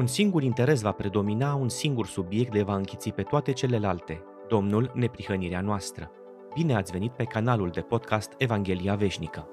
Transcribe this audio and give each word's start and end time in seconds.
Un 0.00 0.06
singur 0.06 0.42
interes 0.42 0.80
va 0.80 0.92
predomina, 0.92 1.54
un 1.54 1.68
singur 1.68 2.06
subiect 2.06 2.54
le 2.54 2.62
va 2.62 2.74
închiți 2.74 3.10
pe 3.10 3.22
toate 3.22 3.52
celelalte, 3.52 4.22
Domnul 4.48 4.92
neprihănirea 4.94 5.60
noastră. 5.60 6.10
Bine 6.54 6.74
ați 6.74 6.92
venit 6.92 7.12
pe 7.12 7.24
canalul 7.24 7.70
de 7.70 7.80
podcast 7.80 8.34
Evanghelia 8.38 8.94
Veșnică. 8.94 9.48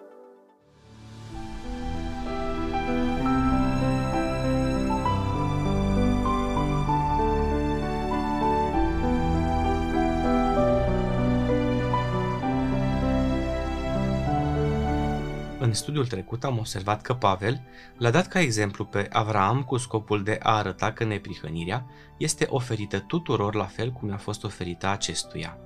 În 15.68 15.74
studiul 15.74 16.08
trecut 16.08 16.44
am 16.44 16.58
observat 16.58 17.02
că 17.02 17.14
Pavel 17.14 17.62
l-a 17.98 18.10
dat 18.10 18.28
ca 18.28 18.40
exemplu 18.40 18.86
pe 18.86 19.08
Avraam 19.12 19.64
cu 19.64 19.78
scopul 19.78 20.24
de 20.24 20.40
a 20.42 20.58
arăta 20.58 20.92
că 20.92 21.04
neprihănirea 21.04 21.86
este 22.18 22.46
oferită 22.50 23.00
tuturor 23.00 23.56
la 23.56 23.66
fel 23.66 23.92
cum 23.92 24.12
a 24.12 24.18
fost 24.18 24.44
oferită 24.44 24.88
acestuia, 24.88 25.58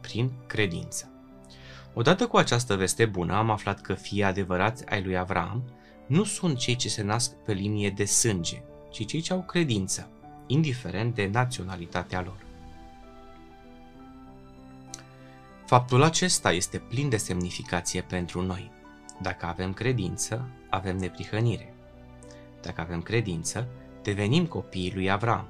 prin 0.00 0.30
credință. 0.46 1.10
Odată 1.94 2.26
cu 2.26 2.36
această 2.36 2.76
veste 2.76 3.06
bună 3.06 3.34
am 3.34 3.50
aflat 3.50 3.80
că 3.80 3.94
fii 3.94 4.22
adevărați 4.22 4.86
ai 4.86 5.02
lui 5.02 5.16
Avraam 5.16 5.62
nu 6.06 6.24
sunt 6.24 6.58
cei 6.58 6.76
ce 6.76 6.88
se 6.88 7.02
nasc 7.02 7.32
pe 7.32 7.52
linie 7.52 7.90
de 7.90 8.04
sânge, 8.04 8.62
ci 8.90 9.06
cei 9.06 9.20
ce 9.20 9.32
au 9.32 9.42
credință, 9.42 10.08
indiferent 10.46 11.14
de 11.14 11.26
naționalitatea 11.32 12.22
lor. 12.22 12.38
Faptul 15.66 16.02
acesta 16.02 16.52
este 16.52 16.78
plin 16.78 17.08
de 17.08 17.16
semnificație 17.16 18.02
pentru 18.02 18.42
noi– 18.42 18.70
dacă 19.22 19.46
avem 19.46 19.72
credință, 19.72 20.50
avem 20.70 20.96
neprihănire. 20.96 21.74
Dacă 22.62 22.80
avem 22.80 23.02
credință, 23.02 23.68
devenim 24.02 24.46
copiii 24.46 24.94
lui 24.94 25.10
Avram. 25.10 25.48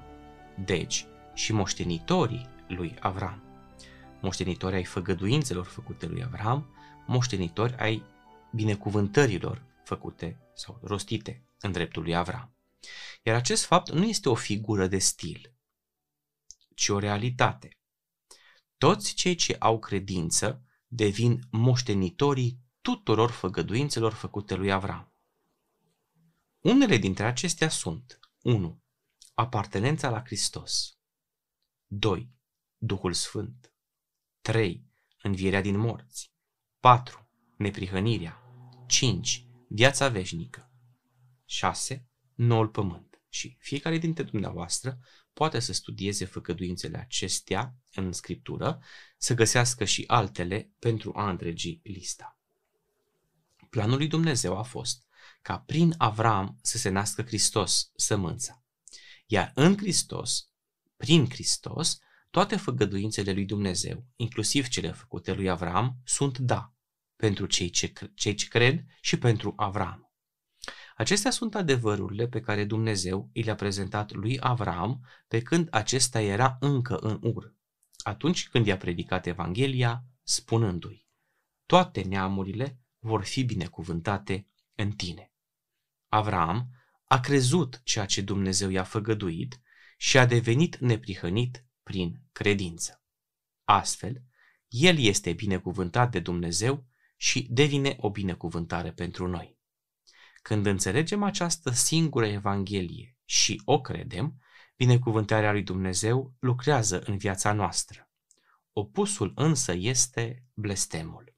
Deci, 0.64 1.06
și 1.34 1.52
moștenitorii 1.52 2.48
lui 2.68 2.94
Avram. 3.00 3.42
Moștenitori 4.20 4.74
ai 4.74 4.84
făgăduințelor 4.84 5.64
făcute 5.64 6.06
lui 6.06 6.24
Avram, 6.24 6.74
moștenitori 7.06 7.76
ai 7.76 8.02
binecuvântărilor 8.52 9.62
făcute 9.84 10.38
sau 10.54 10.78
rostite 10.82 11.44
în 11.60 11.72
dreptul 11.72 12.02
lui 12.02 12.14
Avram. 12.14 12.54
Iar 13.22 13.36
acest 13.36 13.64
fapt 13.64 13.90
nu 13.90 14.04
este 14.04 14.28
o 14.28 14.34
figură 14.34 14.86
de 14.86 14.98
stil, 14.98 15.54
ci 16.74 16.88
o 16.88 16.98
realitate. 16.98 17.78
Toți 18.78 19.14
cei 19.14 19.34
ce 19.34 19.56
au 19.58 19.78
credință 19.78 20.64
devin 20.86 21.40
moștenitorii 21.50 22.58
tuturor 22.94 23.30
făgăduințelor 23.30 24.12
făcute 24.12 24.54
lui 24.54 24.72
Avram. 24.72 25.14
Unele 26.60 26.96
dintre 26.96 27.24
acestea 27.24 27.68
sunt 27.68 28.20
1. 28.42 28.82
Apartenența 29.34 30.10
la 30.10 30.22
Hristos 30.24 30.98
2. 31.86 32.30
Duhul 32.76 33.12
Sfânt 33.12 33.74
3. 34.40 34.86
Învierea 35.22 35.60
din 35.60 35.78
morți 35.78 36.32
4. 36.80 37.28
Neprihănirea 37.56 38.42
5. 38.86 39.46
Viața 39.68 40.08
veșnică 40.08 40.72
6. 41.44 42.08
Noul 42.34 42.68
pământ 42.68 43.22
și 43.28 43.56
fiecare 43.58 43.98
dintre 43.98 44.22
dumneavoastră 44.22 44.98
poate 45.32 45.58
să 45.58 45.72
studieze 45.72 46.24
făgăduințele 46.24 46.98
acestea 46.98 47.74
în 47.94 48.12
scriptură, 48.12 48.82
să 49.16 49.34
găsească 49.34 49.84
și 49.84 50.04
altele 50.06 50.72
pentru 50.78 51.12
a 51.14 51.30
întregi 51.30 51.80
lista. 51.82 52.39
Planul 53.70 53.96
lui 53.96 54.06
Dumnezeu 54.06 54.58
a 54.58 54.62
fost 54.62 55.06
ca 55.42 55.58
prin 55.58 55.94
Avram 55.98 56.58
să 56.62 56.78
se 56.78 56.88
nască 56.88 57.22
Hristos, 57.22 57.90
sămânța. 57.94 58.64
Iar 59.26 59.52
în 59.54 59.76
Hristos, 59.76 60.50
prin 60.96 61.28
Hristos, 61.28 61.98
toate 62.30 62.56
făgăduințele 62.56 63.32
lui 63.32 63.44
Dumnezeu, 63.44 64.06
inclusiv 64.16 64.68
cele 64.68 64.92
făcute 64.92 65.32
lui 65.32 65.50
Avram, 65.50 66.00
sunt 66.04 66.38
da 66.38 66.74
pentru 67.16 67.46
cei 67.46 67.70
ce, 67.70 67.92
cei 68.14 68.34
ce 68.34 68.48
cred 68.48 68.84
și 69.00 69.18
pentru 69.18 69.52
Avram. 69.56 70.12
Acestea 70.96 71.30
sunt 71.30 71.54
adevărurile 71.54 72.28
pe 72.28 72.40
care 72.40 72.64
Dumnezeu 72.64 73.30
i 73.32 73.42
le-a 73.42 73.54
prezentat 73.54 74.12
lui 74.12 74.40
Avram 74.40 75.06
pe 75.28 75.42
când 75.42 75.68
acesta 75.70 76.20
era 76.20 76.56
încă 76.60 76.96
în 76.96 77.18
ur, 77.22 77.54
atunci 77.98 78.48
când 78.48 78.66
i-a 78.66 78.76
predicat 78.76 79.26
Evanghelia, 79.26 80.04
spunându-i, 80.22 81.06
toate 81.66 82.02
neamurile 82.02 82.79
vor 83.00 83.24
fi 83.24 83.44
binecuvântate 83.44 84.46
în 84.74 84.90
tine. 84.90 85.32
Avram 86.08 86.70
a 87.04 87.20
crezut 87.20 87.80
ceea 87.84 88.06
ce 88.06 88.20
Dumnezeu 88.20 88.68
i-a 88.68 88.84
făgăduit 88.84 89.60
și 89.96 90.18
a 90.18 90.26
devenit 90.26 90.76
neprihănit 90.76 91.64
prin 91.82 92.22
credință. 92.32 93.02
Astfel, 93.64 94.22
el 94.68 94.98
este 94.98 95.32
binecuvântat 95.32 96.10
de 96.10 96.20
Dumnezeu 96.20 96.86
și 97.16 97.46
devine 97.50 97.96
o 97.98 98.10
binecuvântare 98.10 98.92
pentru 98.92 99.26
noi. 99.26 99.58
Când 100.42 100.66
înțelegem 100.66 101.22
această 101.22 101.70
singură 101.70 102.26
Evanghelie 102.26 103.16
și 103.24 103.62
o 103.64 103.80
credem, 103.80 104.40
binecuvântarea 104.76 105.52
lui 105.52 105.62
Dumnezeu 105.62 106.34
lucrează 106.38 107.00
în 107.00 107.16
viața 107.16 107.52
noastră. 107.52 108.10
Opusul 108.72 109.32
însă 109.34 109.72
este 109.72 110.44
blestemul. 110.54 111.34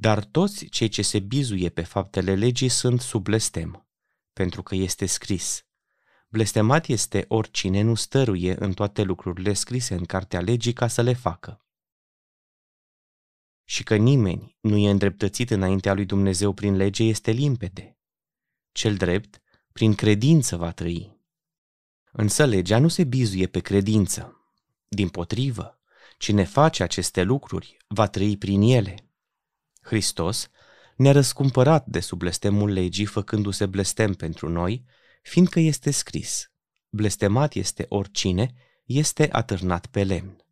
Dar 0.00 0.24
toți 0.24 0.66
cei 0.66 0.88
ce 0.88 1.02
se 1.02 1.18
bizuie 1.18 1.68
pe 1.68 1.82
faptele 1.82 2.34
legii 2.34 2.68
sunt 2.68 3.00
sub 3.00 3.22
blestem, 3.22 3.88
pentru 4.32 4.62
că 4.62 4.74
este 4.74 5.06
scris. 5.06 5.66
Blestemat 6.28 6.86
este 6.86 7.24
oricine 7.28 7.80
nu 7.80 7.94
stăruie 7.94 8.56
în 8.58 8.72
toate 8.72 9.02
lucrurile 9.02 9.52
scrise 9.52 9.94
în 9.94 10.04
cartea 10.04 10.40
legii 10.40 10.72
ca 10.72 10.86
să 10.88 11.02
le 11.02 11.12
facă. 11.12 11.64
Și 13.64 13.82
că 13.82 13.96
nimeni 13.96 14.56
nu 14.60 14.76
e 14.76 14.90
îndreptățit 14.90 15.50
înaintea 15.50 15.94
lui 15.94 16.04
Dumnezeu 16.04 16.52
prin 16.52 16.76
lege 16.76 17.04
este 17.04 17.30
limpede. 17.30 17.98
Cel 18.72 18.96
drept, 18.96 19.40
prin 19.72 19.94
credință 19.94 20.56
va 20.56 20.72
trăi. 20.72 21.20
Însă 22.12 22.44
legea 22.44 22.78
nu 22.78 22.88
se 22.88 23.04
bizuie 23.04 23.46
pe 23.46 23.60
credință. 23.60 24.44
Din 24.88 25.08
potrivă, 25.08 25.80
cine 26.18 26.44
face 26.44 26.82
aceste 26.82 27.22
lucruri 27.22 27.76
va 27.88 28.06
trăi 28.06 28.36
prin 28.36 28.60
ele. 28.62 29.04
Hristos 29.90 30.50
ne-a 30.96 31.12
răscumpărat 31.12 31.86
de 31.86 32.00
sub 32.00 32.18
blestemul 32.18 32.70
legii 32.70 33.04
făcându-se 33.04 33.66
blestem 33.66 34.14
pentru 34.14 34.48
noi, 34.48 34.84
fiindcă 35.22 35.60
este 35.60 35.90
scris, 35.90 36.50
blestemat 36.88 37.54
este 37.54 37.86
oricine 37.88 38.54
este 38.84 39.28
atârnat 39.32 39.86
pe 39.86 40.04
lemn, 40.04 40.44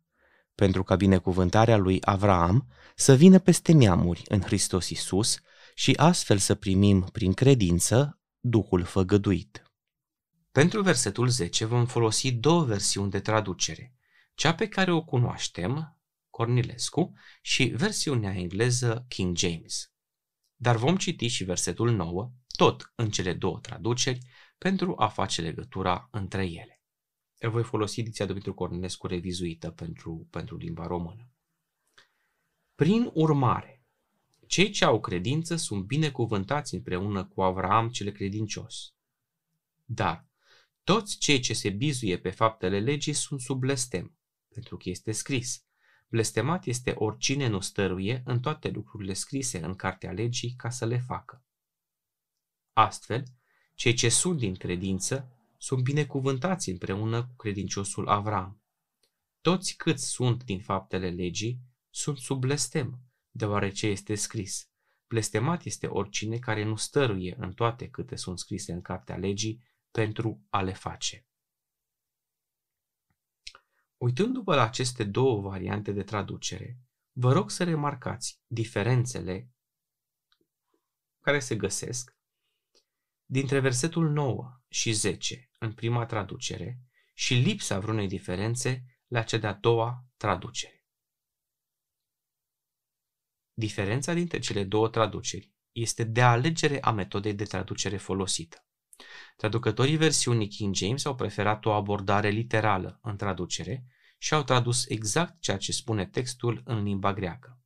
pentru 0.55 0.83
ca 0.83 0.95
binecuvântarea 0.95 1.77
lui 1.77 1.97
Avraam 2.01 2.67
să 2.95 3.15
vină 3.15 3.39
peste 3.39 3.71
neamuri 3.71 4.21
în 4.27 4.41
Hristos 4.41 4.89
Isus 4.89 5.39
și 5.75 5.93
astfel 5.97 6.37
să 6.37 6.55
primim 6.55 7.01
prin 7.01 7.33
credință 7.33 8.19
Duhul 8.39 8.83
făgăduit. 8.83 9.63
Pentru 10.51 10.81
versetul 10.81 11.27
10 11.27 11.65
vom 11.65 11.85
folosi 11.85 12.31
două 12.31 12.63
versiuni 12.63 13.11
de 13.11 13.19
traducere, 13.19 13.93
cea 14.35 14.53
pe 14.53 14.67
care 14.67 14.91
o 14.91 15.03
cunoaștem, 15.03 15.98
Cornilescu 16.39 17.13
și 17.41 17.63
versiunea 17.63 18.35
engleză 18.35 19.05
King 19.07 19.37
James. 19.37 19.93
Dar 20.55 20.75
vom 20.75 20.97
citi 20.97 21.27
și 21.27 21.43
versetul 21.43 21.91
9, 21.91 22.31
tot 22.47 22.91
în 22.95 23.09
cele 23.09 23.33
două 23.33 23.59
traduceri, 23.59 24.19
pentru 24.57 24.93
a 24.97 25.07
face 25.07 25.41
legătura 25.41 26.07
între 26.11 26.45
ele. 26.45 26.81
Eu 27.37 27.51
voi 27.51 27.63
folosi 27.63 27.99
ediția 27.99 28.25
Dumitru 28.25 28.53
Cornilescu 28.53 29.07
revizuită 29.07 29.71
pentru, 29.71 30.27
pentru 30.29 30.57
limba 30.57 30.87
română. 30.87 31.31
Prin 32.75 33.09
urmare, 33.13 33.83
cei 34.47 34.69
ce 34.69 34.85
au 34.85 34.99
credință 34.99 35.55
sunt 35.55 35.85
binecuvântați 35.85 36.75
împreună 36.75 37.25
cu 37.25 37.41
Avraam 37.41 37.89
cel 37.89 38.11
credincios. 38.11 38.93
Dar 39.85 40.27
toți 40.83 41.17
cei 41.17 41.39
ce 41.39 41.53
se 41.53 41.69
bizuie 41.69 42.19
pe 42.19 42.29
faptele 42.29 42.79
legii 42.79 43.13
sunt 43.13 43.41
sub 43.41 43.59
blestem, 43.59 44.17
pentru 44.47 44.77
că 44.77 44.89
este 44.89 45.11
scris, 45.11 45.63
Blestemat 46.11 46.65
este 46.65 46.91
oricine 46.91 47.47
nu 47.47 47.59
stăruie 47.59 48.21
în 48.25 48.39
toate 48.39 48.69
lucrurile 48.69 49.13
scrise 49.13 49.63
în 49.63 49.75
cartea 49.75 50.11
legii 50.11 50.53
ca 50.57 50.69
să 50.69 50.85
le 50.85 50.99
facă. 50.99 51.43
Astfel, 52.73 53.23
cei 53.75 53.93
ce 53.93 54.09
sunt 54.09 54.39
din 54.39 54.55
credință 54.55 55.31
sunt 55.57 55.83
binecuvântați 55.83 56.69
împreună 56.69 57.25
cu 57.25 57.35
credinciosul 57.35 58.07
Avram. 58.07 58.61
Toți 59.41 59.75
câți 59.75 60.07
sunt 60.07 60.43
din 60.43 60.61
faptele 60.61 61.09
legii 61.09 61.59
sunt 61.89 62.17
sub 62.17 62.39
blestem, 62.39 62.99
deoarece 63.31 63.87
este 63.87 64.15
scris. 64.15 64.69
Blestemat 65.07 65.63
este 65.63 65.87
oricine 65.87 66.37
care 66.37 66.63
nu 66.63 66.75
stăruie 66.75 67.35
în 67.39 67.53
toate 67.53 67.89
câte 67.89 68.15
sunt 68.15 68.39
scrise 68.39 68.71
în 68.71 68.81
cartea 68.81 69.17
legii 69.17 69.63
pentru 69.91 70.45
a 70.49 70.61
le 70.61 70.73
face. 70.73 71.28
Uitându-vă 74.01 74.55
la 74.55 74.63
aceste 74.63 75.03
două 75.03 75.41
variante 75.41 75.91
de 75.91 76.03
traducere, 76.03 76.79
vă 77.11 77.31
rog 77.31 77.49
să 77.49 77.63
remarcați 77.63 78.41
diferențele 78.47 79.51
care 81.19 81.39
se 81.39 81.55
găsesc 81.55 82.17
dintre 83.25 83.59
versetul 83.59 84.09
9 84.09 84.61
și 84.67 84.91
10 84.91 85.49
în 85.59 85.73
prima 85.73 86.05
traducere 86.05 86.81
și 87.13 87.33
lipsa 87.33 87.79
vreunei 87.79 88.07
diferențe 88.07 89.01
la 89.07 89.23
cea 89.23 89.37
de-a 89.37 89.53
doua 89.53 90.05
traducere. 90.17 90.85
Diferența 93.53 94.13
dintre 94.13 94.39
cele 94.39 94.63
două 94.63 94.89
traduceri 94.89 95.53
este 95.71 96.03
de 96.03 96.21
alegere 96.21 96.81
a 96.81 96.91
metodei 96.91 97.33
de 97.33 97.43
traducere 97.43 97.97
folosită. 97.97 98.68
Traducătorii 99.35 99.97
versiunii 99.97 100.47
King 100.47 100.75
James 100.75 101.05
au 101.05 101.15
preferat 101.15 101.65
o 101.65 101.71
abordare 101.71 102.29
literală 102.29 102.99
în 103.01 103.17
traducere 103.17 103.85
și 104.17 104.33
au 104.33 104.43
tradus 104.43 104.85
exact 104.87 105.41
ceea 105.41 105.57
ce 105.57 105.71
spune 105.71 106.05
textul 106.05 106.61
în 106.65 106.83
limba 106.83 107.13
greacă. 107.13 107.59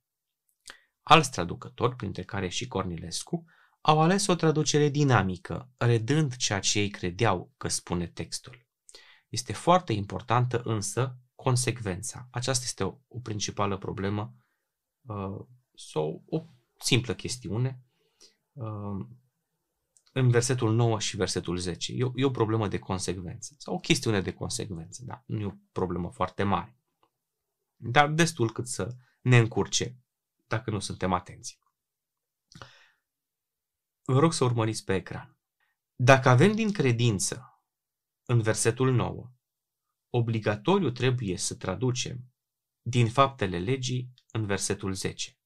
Alți 1.02 1.30
traducători, 1.30 1.96
printre 1.96 2.22
care 2.22 2.48
și 2.48 2.68
Cornilescu, 2.68 3.44
au 3.80 4.00
ales 4.00 4.26
o 4.26 4.34
traducere 4.34 4.88
dinamică, 4.88 5.70
redând 5.76 6.36
ceea 6.36 6.60
ce 6.60 6.78
ei 6.78 6.90
credeau 6.90 7.52
că 7.56 7.68
spune 7.68 8.06
textul. 8.06 8.66
Este 9.28 9.52
foarte 9.52 9.92
importantă 9.92 10.60
însă 10.64 11.18
consecvența. 11.34 12.28
Aceasta 12.30 12.64
este 12.66 12.84
o, 12.84 12.98
o 13.08 13.20
principală 13.20 13.78
problemă 13.78 14.34
uh, 15.02 15.46
sau 15.74 16.24
o 16.26 16.44
simplă 16.78 17.14
chestiune 17.14 17.82
uh, 18.52 19.06
în 20.16 20.30
versetul 20.30 20.74
9 20.74 21.00
și 21.00 21.16
versetul 21.16 21.56
10. 21.56 21.92
E 21.92 22.04
o, 22.04 22.12
e 22.14 22.24
o 22.24 22.30
problemă 22.30 22.68
de 22.68 22.78
consecvență 22.78 23.54
sau 23.58 23.74
o 23.74 23.78
chestiune 23.78 24.20
de 24.20 24.32
consecvență, 24.32 25.02
da, 25.04 25.22
nu 25.26 25.40
e 25.40 25.44
o 25.44 25.54
problemă 25.72 26.10
foarte 26.10 26.42
mare. 26.42 26.78
Dar 27.76 28.08
destul 28.08 28.52
cât 28.52 28.68
să 28.68 28.96
ne 29.20 29.38
încurce 29.38 29.98
dacă 30.46 30.70
nu 30.70 30.78
suntem 30.78 31.12
atenți. 31.12 31.58
Vă 34.04 34.18
rog 34.18 34.32
să 34.32 34.44
urmăriți 34.44 34.84
pe 34.84 34.94
ecran. 34.94 35.38
Dacă 35.94 36.28
avem 36.28 36.54
din 36.54 36.72
credință 36.72 37.62
în 38.24 38.40
versetul 38.40 38.92
9, 38.92 39.32
obligatoriu 40.10 40.90
trebuie 40.90 41.36
să 41.36 41.54
traducem 41.54 42.24
din 42.82 43.08
faptele 43.08 43.58
legii 43.58 44.14
în 44.30 44.46
versetul 44.46 44.92
10. 44.92 45.38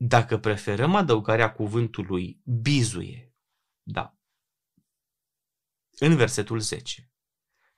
Dacă 0.00 0.38
preferăm 0.38 0.94
adăugarea 0.94 1.52
cuvântului 1.52 2.42
bizuie, 2.60 3.34
da, 3.82 4.18
în 5.98 6.16
versetul 6.16 6.60
10, 6.60 7.12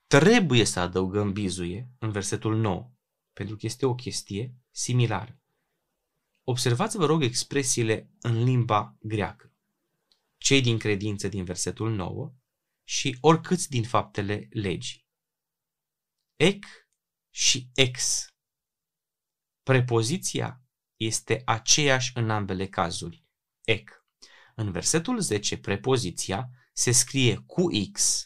trebuie 0.07 0.63
să 0.63 0.79
adăugăm 0.79 1.33
bizuie 1.33 1.89
în 1.99 2.11
versetul 2.11 2.55
9, 2.55 2.91
pentru 3.33 3.55
că 3.55 3.65
este 3.65 3.85
o 3.85 3.95
chestie 3.95 4.55
similară. 4.71 5.41
Observați, 6.43 6.97
vă 6.97 7.05
rog, 7.05 7.23
expresiile 7.23 8.11
în 8.19 8.43
limba 8.43 8.97
greacă. 8.99 9.53
Cei 10.37 10.61
din 10.61 10.77
credință 10.77 11.27
din 11.27 11.43
versetul 11.43 11.91
9 11.91 12.33
și 12.83 13.17
oricâți 13.21 13.69
din 13.69 13.83
faptele 13.83 14.47
legii. 14.51 15.07
Ec 16.35 16.65
și 17.29 17.69
ex. 17.73 18.25
Prepoziția 19.63 20.60
este 21.05 21.41
aceeași 21.45 22.11
în 22.15 22.29
ambele 22.29 22.67
cazuri. 22.67 23.25
Ec. 23.63 23.89
În 24.55 24.71
versetul 24.71 25.19
10, 25.19 25.57
prepoziția 25.57 26.49
se 26.73 26.91
scrie 26.91 27.43
cu 27.45 27.67
X 27.91 28.25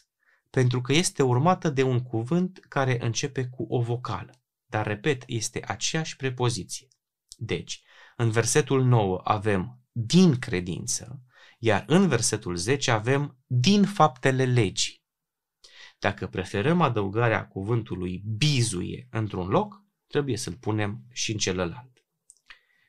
pentru 0.50 0.80
că 0.80 0.92
este 0.92 1.22
urmată 1.22 1.70
de 1.70 1.82
un 1.82 2.02
cuvânt 2.02 2.58
care 2.68 3.04
începe 3.04 3.46
cu 3.46 3.66
o 3.68 3.80
vocală. 3.80 4.40
Dar, 4.66 4.86
repet, 4.86 5.22
este 5.26 5.62
aceeași 5.66 6.16
prepoziție. 6.16 6.88
Deci, 7.36 7.82
în 8.16 8.30
versetul 8.30 8.84
9 8.84 9.20
avem 9.24 9.80
din 9.92 10.38
credință, 10.38 11.22
iar 11.58 11.84
în 11.86 12.08
versetul 12.08 12.56
10 12.56 12.90
avem 12.90 13.38
din 13.46 13.84
faptele 13.84 14.44
legii. 14.44 15.04
Dacă 15.98 16.26
preferăm 16.26 16.80
adăugarea 16.80 17.46
cuvântului 17.46 18.22
bizuie 18.36 19.08
într-un 19.10 19.48
loc, 19.48 19.84
trebuie 20.06 20.36
să-l 20.36 20.54
punem 20.54 21.04
și 21.12 21.32
în 21.32 21.38
celălalt. 21.38 21.95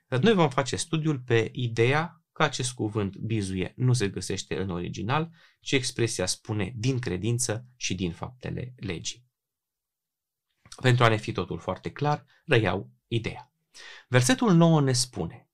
Noi 0.07 0.33
vom 0.33 0.49
face 0.49 0.75
studiul 0.75 1.19
pe 1.19 1.49
ideea 1.53 2.21
că 2.31 2.43
acest 2.43 2.73
cuvânt 2.73 3.17
bizuie 3.17 3.73
nu 3.75 3.93
se 3.93 4.09
găsește 4.09 4.61
în 4.61 4.69
original, 4.69 5.31
ci 5.59 5.71
expresia 5.71 6.25
spune 6.25 6.73
din 6.75 6.99
credință 6.99 7.65
și 7.75 7.95
din 7.95 8.11
faptele 8.11 8.73
legii. 8.75 9.25
Pentru 10.81 11.03
a 11.03 11.07
ne 11.07 11.17
fi 11.17 11.31
totul 11.31 11.59
foarte 11.59 11.91
clar, 11.91 12.25
reiau 12.45 12.91
ideea. 13.07 13.51
Versetul 14.07 14.53
9 14.53 14.81
ne 14.81 14.93
spune 14.93 15.49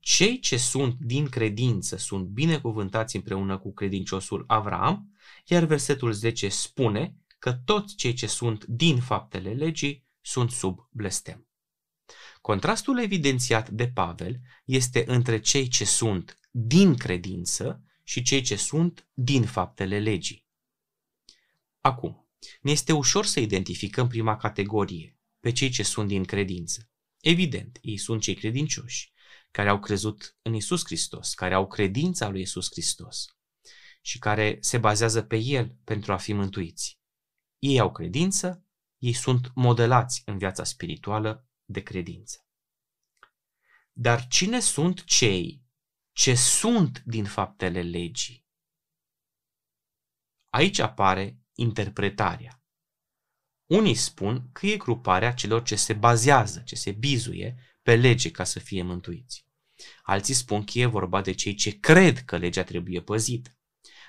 Cei 0.00 0.38
ce 0.38 0.56
sunt 0.56 0.94
din 0.98 1.28
credință 1.28 1.96
sunt 1.96 2.26
binecuvântați 2.26 3.16
împreună 3.16 3.58
cu 3.58 3.72
credinciosul 3.72 4.44
Avram, 4.46 5.16
iar 5.46 5.64
versetul 5.64 6.12
10 6.12 6.48
spune 6.48 7.16
că 7.38 7.52
toți 7.52 7.94
cei 7.94 8.12
ce 8.12 8.26
sunt 8.26 8.64
din 8.64 9.00
faptele 9.00 9.52
legii 9.52 10.06
sunt 10.20 10.50
sub 10.50 10.88
blestem. 10.90 11.47
Contrastul 12.40 12.98
evidențiat 12.98 13.70
de 13.70 13.88
Pavel 13.88 14.40
este 14.64 15.04
între 15.06 15.40
cei 15.40 15.68
ce 15.68 15.84
sunt 15.84 16.38
din 16.50 16.96
credință 16.96 17.82
și 18.02 18.22
cei 18.22 18.40
ce 18.40 18.56
sunt 18.56 19.08
din 19.12 19.44
faptele 19.44 19.98
legii. 19.98 20.46
Acum, 21.80 22.28
ne 22.60 22.70
este 22.70 22.92
ușor 22.92 23.26
să 23.26 23.40
identificăm 23.40 24.08
prima 24.08 24.36
categorie, 24.36 25.18
pe 25.40 25.52
cei 25.52 25.68
ce 25.68 25.82
sunt 25.82 26.08
din 26.08 26.24
credință. 26.24 26.90
Evident, 27.20 27.78
ei 27.80 27.96
sunt 27.96 28.22
cei 28.22 28.34
credincioși, 28.34 29.12
care 29.50 29.68
au 29.68 29.78
crezut 29.78 30.36
în 30.42 30.54
Isus 30.54 30.84
Hristos, 30.84 31.34
care 31.34 31.54
au 31.54 31.66
credința 31.66 32.28
lui 32.28 32.40
Isus 32.40 32.68
Hristos 32.70 33.26
și 34.00 34.18
care 34.18 34.58
se 34.60 34.78
bazează 34.78 35.22
pe 35.22 35.36
El 35.36 35.76
pentru 35.84 36.12
a 36.12 36.16
fi 36.16 36.32
mântuiți. 36.32 37.00
Ei 37.58 37.78
au 37.78 37.92
credință, 37.92 38.64
ei 38.98 39.12
sunt 39.12 39.50
modelați 39.54 40.22
în 40.24 40.38
viața 40.38 40.64
spirituală 40.64 41.47
de 41.68 41.82
credință. 41.82 42.46
Dar 43.92 44.26
cine 44.26 44.60
sunt 44.60 45.04
cei 45.04 45.62
ce 46.12 46.34
sunt 46.34 47.02
din 47.04 47.24
faptele 47.24 47.82
legii? 47.82 48.46
Aici 50.48 50.78
apare 50.78 51.38
interpretarea. 51.54 52.62
Unii 53.66 53.94
spun 53.94 54.52
că 54.52 54.66
e 54.66 54.76
gruparea 54.76 55.34
celor 55.34 55.62
ce 55.62 55.76
se 55.76 55.92
bazează, 55.92 56.60
ce 56.60 56.74
se 56.74 56.92
bizuie 56.92 57.78
pe 57.82 57.96
lege 57.96 58.30
ca 58.30 58.44
să 58.44 58.58
fie 58.58 58.82
mântuiți. 58.82 59.46
Alții 60.02 60.34
spun 60.34 60.64
că 60.64 60.78
e 60.78 60.86
vorba 60.86 61.20
de 61.20 61.32
cei 61.32 61.54
ce 61.54 61.78
cred 61.78 62.24
că 62.24 62.36
legea 62.36 62.64
trebuie 62.64 63.02
păzită. 63.02 63.57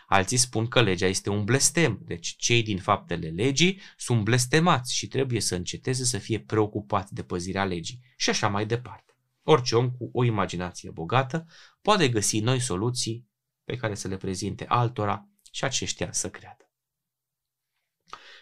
Alții 0.10 0.38
spun 0.38 0.68
că 0.68 0.82
legea 0.82 1.06
este 1.06 1.30
un 1.30 1.44
blestem, 1.44 2.00
deci 2.04 2.36
cei 2.38 2.64
din 2.64 2.80
faptele 2.80 3.30
legii 3.30 3.82
sunt 3.98 4.24
blestemați 4.24 4.96
și 4.96 5.08
trebuie 5.08 5.42
să 5.42 5.56
înceteze 5.56 6.04
să 6.04 6.18
fie 6.18 6.40
preocupați 6.40 7.14
de 7.14 7.24
păzirea 7.24 7.66
legii 7.66 8.02
și 8.18 8.30
așa 8.30 8.48
mai 8.48 8.66
departe. 8.66 9.18
Orice 9.44 9.76
om 9.76 9.92
cu 9.92 10.10
o 10.14 10.24
imaginație 10.24 10.90
bogată 10.90 11.48
poate 11.82 12.10
găsi 12.10 12.40
noi 12.40 12.60
soluții 12.60 13.28
pe 13.64 13.76
care 13.76 13.96
să 13.96 14.08
le 14.08 14.18
prezinte 14.18 14.66
altora 14.68 15.28
și 15.52 15.64
aceștia 15.64 16.12
să 16.12 16.30
creadă. 16.30 16.72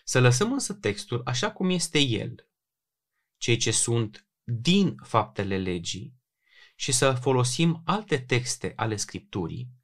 Să 0.03 0.19
lăsăm 0.19 0.51
însă 0.51 0.73
textul 0.73 1.21
așa 1.25 1.51
cum 1.51 1.69
este 1.69 1.99
el, 1.99 2.49
cei 3.37 3.57
ce 3.57 3.71
sunt 3.71 4.27
din 4.43 4.95
faptele 5.03 5.57
legii, 5.57 6.15
și 6.75 6.91
să 6.91 7.13
folosim 7.13 7.81
alte 7.85 8.17
texte 8.17 8.73
ale 8.75 8.95
Scripturii 8.95 9.76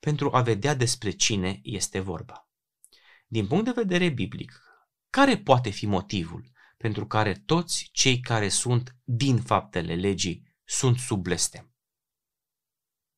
pentru 0.00 0.34
a 0.34 0.42
vedea 0.42 0.74
despre 0.74 1.10
cine 1.10 1.60
este 1.62 2.00
vorba. 2.00 2.48
Din 3.26 3.46
punct 3.46 3.64
de 3.64 3.70
vedere 3.70 4.08
biblic, 4.08 4.62
care 5.10 5.38
poate 5.38 5.70
fi 5.70 5.86
motivul 5.86 6.50
pentru 6.76 7.06
care 7.06 7.34
toți 7.34 7.88
cei 7.92 8.20
care 8.20 8.48
sunt 8.48 8.96
din 9.04 9.40
faptele 9.40 9.94
legii 9.94 10.56
sunt 10.64 10.98
sub 10.98 11.22
blestem? 11.22 11.74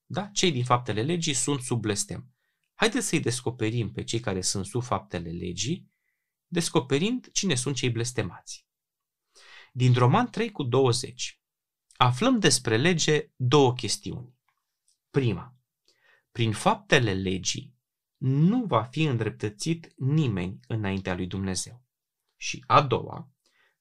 Da? 0.06 0.26
Cei 0.26 0.52
din 0.52 0.64
faptele 0.64 1.02
legii 1.02 1.34
sunt 1.34 1.60
sub 1.60 1.80
blestem. 1.80 2.32
Haideți 2.74 3.06
să-i 3.06 3.20
descoperim 3.20 3.92
pe 3.92 4.04
cei 4.04 4.20
care 4.20 4.40
sunt 4.40 4.66
sub 4.66 4.82
faptele 4.82 5.30
legii, 5.30 5.90
descoperind 6.46 7.30
cine 7.32 7.54
sunt 7.54 7.76
cei 7.76 7.90
blestemați. 7.90 8.66
Din 9.72 9.92
Roman 9.92 10.30
3 10.30 10.50
cu 10.50 10.62
20 10.62 11.40
aflăm 11.96 12.38
despre 12.38 12.76
lege 12.76 13.30
două 13.36 13.74
chestiuni. 13.74 14.34
Prima, 15.10 15.56
prin 16.32 16.52
faptele 16.52 17.14
legii 17.14 17.76
nu 18.16 18.64
va 18.64 18.82
fi 18.82 19.02
îndreptățit 19.02 19.92
nimeni 19.96 20.60
înaintea 20.66 21.14
lui 21.14 21.26
Dumnezeu. 21.26 21.84
Și 22.36 22.64
a 22.66 22.82
doua, 22.82 23.32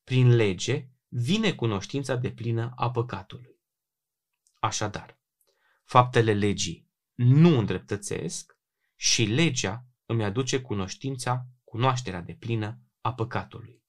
prin 0.04 0.36
lege 0.36 0.90
vine 1.08 1.54
cunoștința 1.54 2.16
de 2.16 2.32
plină 2.32 2.72
a 2.76 2.92
păcatului. 2.92 3.60
Așadar, 4.60 5.20
faptele 5.84 6.34
legii 6.34 6.90
nu 7.14 7.58
îndreptățesc 7.58 8.58
și 8.96 9.24
legea 9.24 9.86
îmi 10.06 10.24
aduce 10.24 10.62
cunoștința, 10.62 11.48
cunoașterea 11.64 12.22
de 12.22 12.34
plină 12.34 12.82
a 13.02 13.14
păcatului. 13.14 13.84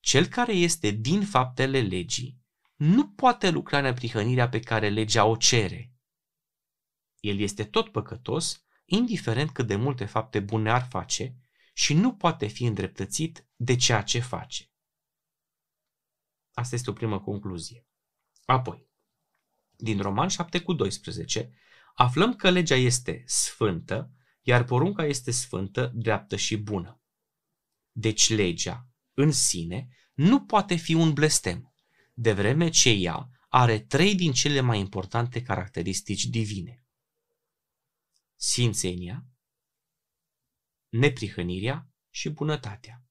Cel 0.00 0.26
care 0.26 0.52
este 0.52 0.90
din 0.90 1.24
faptele 1.24 1.80
legii 1.80 2.40
nu 2.74 3.08
poate 3.08 3.50
lucra 3.50 3.78
în 3.78 3.84
neprihănirea 3.84 4.48
pe 4.48 4.60
care 4.60 4.88
legea 4.88 5.24
o 5.24 5.36
cere, 5.36 5.92
El 7.20 7.38
este 7.38 7.64
tot 7.64 7.92
păcătos, 7.92 8.64
indiferent 8.84 9.50
cât 9.50 9.66
de 9.66 9.76
multe 9.76 10.04
fapte 10.04 10.40
bune 10.40 10.70
ar 10.70 10.86
face 10.90 11.36
și 11.72 11.94
nu 11.94 12.14
poate 12.14 12.46
fi 12.46 12.64
îndreptățit 12.64 13.46
de 13.56 13.76
ceea 13.76 14.02
ce 14.02 14.20
face. 14.20 14.70
Asta 16.52 16.74
este 16.74 16.90
o 16.90 16.92
primă 16.92 17.20
concluzie. 17.20 17.86
Apoi, 18.44 18.88
din 19.76 20.00
Roman 20.00 20.28
7 20.28 20.60
cu 20.60 20.72
12, 20.72 21.52
aflăm 21.94 22.34
că 22.34 22.50
legea 22.50 22.74
este 22.74 23.22
sfântă, 23.26 24.12
iar 24.42 24.64
porunca 24.64 25.04
este 25.04 25.30
sfântă, 25.30 25.92
dreaptă 25.94 26.36
și 26.36 26.56
bună. 26.56 27.02
Deci 27.92 28.30
legea, 28.30 28.88
în 29.14 29.32
sine, 29.32 29.88
nu 30.14 30.44
poate 30.44 30.74
fi 30.74 30.94
un 30.94 31.12
blestem, 31.12 31.74
de 32.14 32.32
vreme 32.32 32.68
ce 32.68 32.90
ea 32.90 33.30
are 33.48 33.78
trei 33.78 34.14
din 34.14 34.32
cele 34.32 34.60
mai 34.60 34.78
importante 34.78 35.42
caracteristici 35.42 36.24
divine. 36.24 36.86
Sfințenia, 38.40 39.26
neprihănirea 40.88 41.90
și 42.10 42.28
bunătatea. 42.28 43.04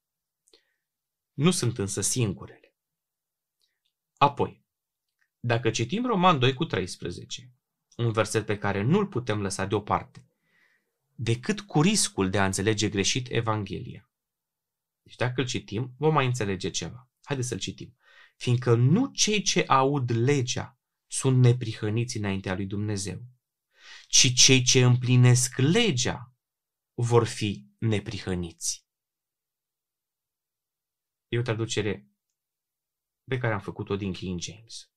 Nu 1.34 1.52
sunt 1.52 1.78
însă 1.78 2.02
singurele. 2.02 2.76
Apoi, 4.18 4.66
dacă 5.40 5.70
citim 5.70 6.06
Roman 6.06 6.40
2 6.40 6.54
cu 6.54 6.66
13, 6.66 7.54
un 7.96 8.12
verset 8.12 8.46
pe 8.46 8.58
care 8.58 8.82
nu-l 8.82 9.08
putem 9.08 9.42
lăsa 9.42 9.66
deoparte, 9.66 10.28
decât 11.16 11.62
cu 11.62 11.82
riscul 11.82 12.30
de 12.30 12.40
a 12.40 12.46
înțelege 12.46 12.90
greșit 12.90 13.32
Evanghelia. 13.32 14.12
Deci 15.02 15.16
dacă 15.16 15.42
îl 15.42 15.48
citim, 15.48 15.94
vom 15.98 16.14
mai 16.14 16.26
înțelege 16.26 16.70
ceva. 16.70 17.10
Haideți 17.24 17.48
să-l 17.48 17.60
citim. 17.60 17.98
Fiindcă 18.36 18.76
nu 18.76 19.12
cei 19.12 19.42
ce 19.42 19.64
aud 19.68 20.12
legea 20.12 20.80
sunt 21.08 21.38
neprihăniți 21.38 22.18
înaintea 22.18 22.56
lui 22.56 22.66
Dumnezeu, 22.66 23.37
ci 24.08 24.34
cei 24.34 24.64
ce 24.64 24.84
împlinesc 24.84 25.58
legea 25.58 26.34
vor 26.94 27.26
fi 27.26 27.68
neprihăniți. 27.78 28.86
E 31.28 31.38
o 31.38 31.42
traducere 31.42 32.08
pe 33.24 33.38
care 33.38 33.54
am 33.54 33.60
făcut-o 33.60 33.96
din 33.96 34.14
King 34.14 34.40
James. 34.40 34.90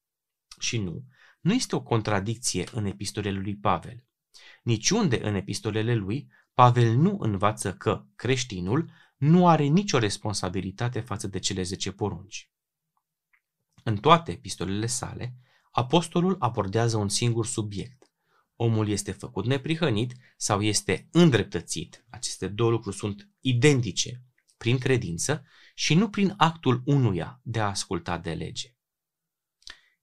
Și 0.59 0.79
nu, 0.79 1.05
nu 1.41 1.53
este 1.53 1.77
o 1.77 1.83
contradicție 1.83 2.69
în 2.73 2.85
epistolele 2.85 3.39
lui 3.39 3.57
Pavel. 3.57 4.05
Niciunde 4.63 5.23
în 5.23 5.35
epistolele 5.35 5.95
lui, 5.95 6.33
Pavel 6.55 6.95
nu 6.95 7.17
învață 7.21 7.75
că 7.75 8.07
creștinul 8.15 8.93
nu 9.17 9.49
are 9.49 9.65
nicio 9.65 9.99
responsabilitate 9.99 11.01
față 11.01 11.27
de 11.27 11.39
cele 11.39 11.63
zece 11.63 11.93
porunci. 11.93 12.51
În 13.83 13.97
toate 13.97 14.33
epistolele 14.33 14.87
sale, 14.87 15.35
apostolul 15.71 16.37
abordează 16.39 16.97
un 16.97 17.09
singur 17.09 17.47
subiect. 17.47 18.00
Omul 18.63 18.89
este 18.89 19.13
făcut 19.13 19.47
neprihănit 19.47 20.15
sau 20.37 20.63
este 20.63 21.09
îndreptățit. 21.13 22.05
Aceste 22.11 22.49
două 22.49 22.71
lucruri 22.71 22.97
sunt 22.97 23.29
identice 23.41 24.23
prin 24.57 24.79
credință 24.79 25.47
și 25.75 25.95
nu 25.95 26.11
prin 26.11 26.35
actul 26.37 26.83
unuia 26.85 27.41
de 27.43 27.61
a 27.61 27.69
asculta 27.69 28.19
de 28.19 28.33
lege. 28.33 28.75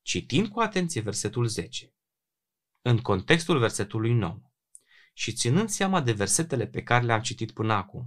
Citind 0.02 0.48
cu 0.48 0.60
atenție 0.60 1.02
versetul 1.02 1.48
10, 1.48 1.94
în 2.82 2.98
contextul 2.98 3.60
versetului 3.60 4.14
9 4.14 4.42
și 5.14 5.34
ținând 5.34 5.70
seama 5.70 6.02
de 6.02 6.12
versetele 6.12 6.68
pe 6.68 6.84
care 6.84 7.06
le-am 7.06 7.22
citit 7.22 7.52
până 7.52 7.74
acum, 7.74 8.06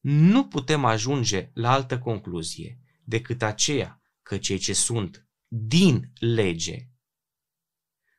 nu 0.00 0.46
putem 0.48 0.84
ajunge 0.84 1.50
la 1.54 1.72
altă 1.72 1.98
concluzie 1.98 2.80
decât 3.04 3.42
aceea 3.42 4.02
că 4.22 4.38
cei 4.38 4.58
ce 4.58 4.72
sunt 4.72 5.28
din 5.48 6.12
lege 6.14 6.86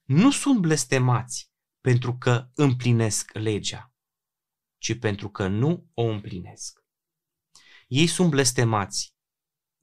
nu 0.03 0.31
sunt 0.31 0.59
blestemați 0.59 1.51
pentru 1.83 2.17
că 2.17 2.49
împlinesc 2.55 3.33
legea, 3.33 3.93
ci 4.77 4.99
pentru 4.99 5.29
că 5.29 5.47
nu 5.47 5.89
o 5.93 6.03
împlinesc. 6.03 6.83
Ei 7.87 8.07
sunt 8.07 8.29
blestemați 8.29 9.13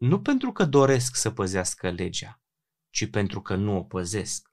nu 0.00 0.21
pentru 0.21 0.52
că 0.52 0.64
doresc 0.64 1.16
să 1.16 1.30
păzească 1.30 1.90
legea, 1.90 2.42
ci 2.90 3.11
pentru 3.11 3.42
că 3.42 3.54
nu 3.54 3.76
o 3.76 3.85
păzesc. 3.85 4.52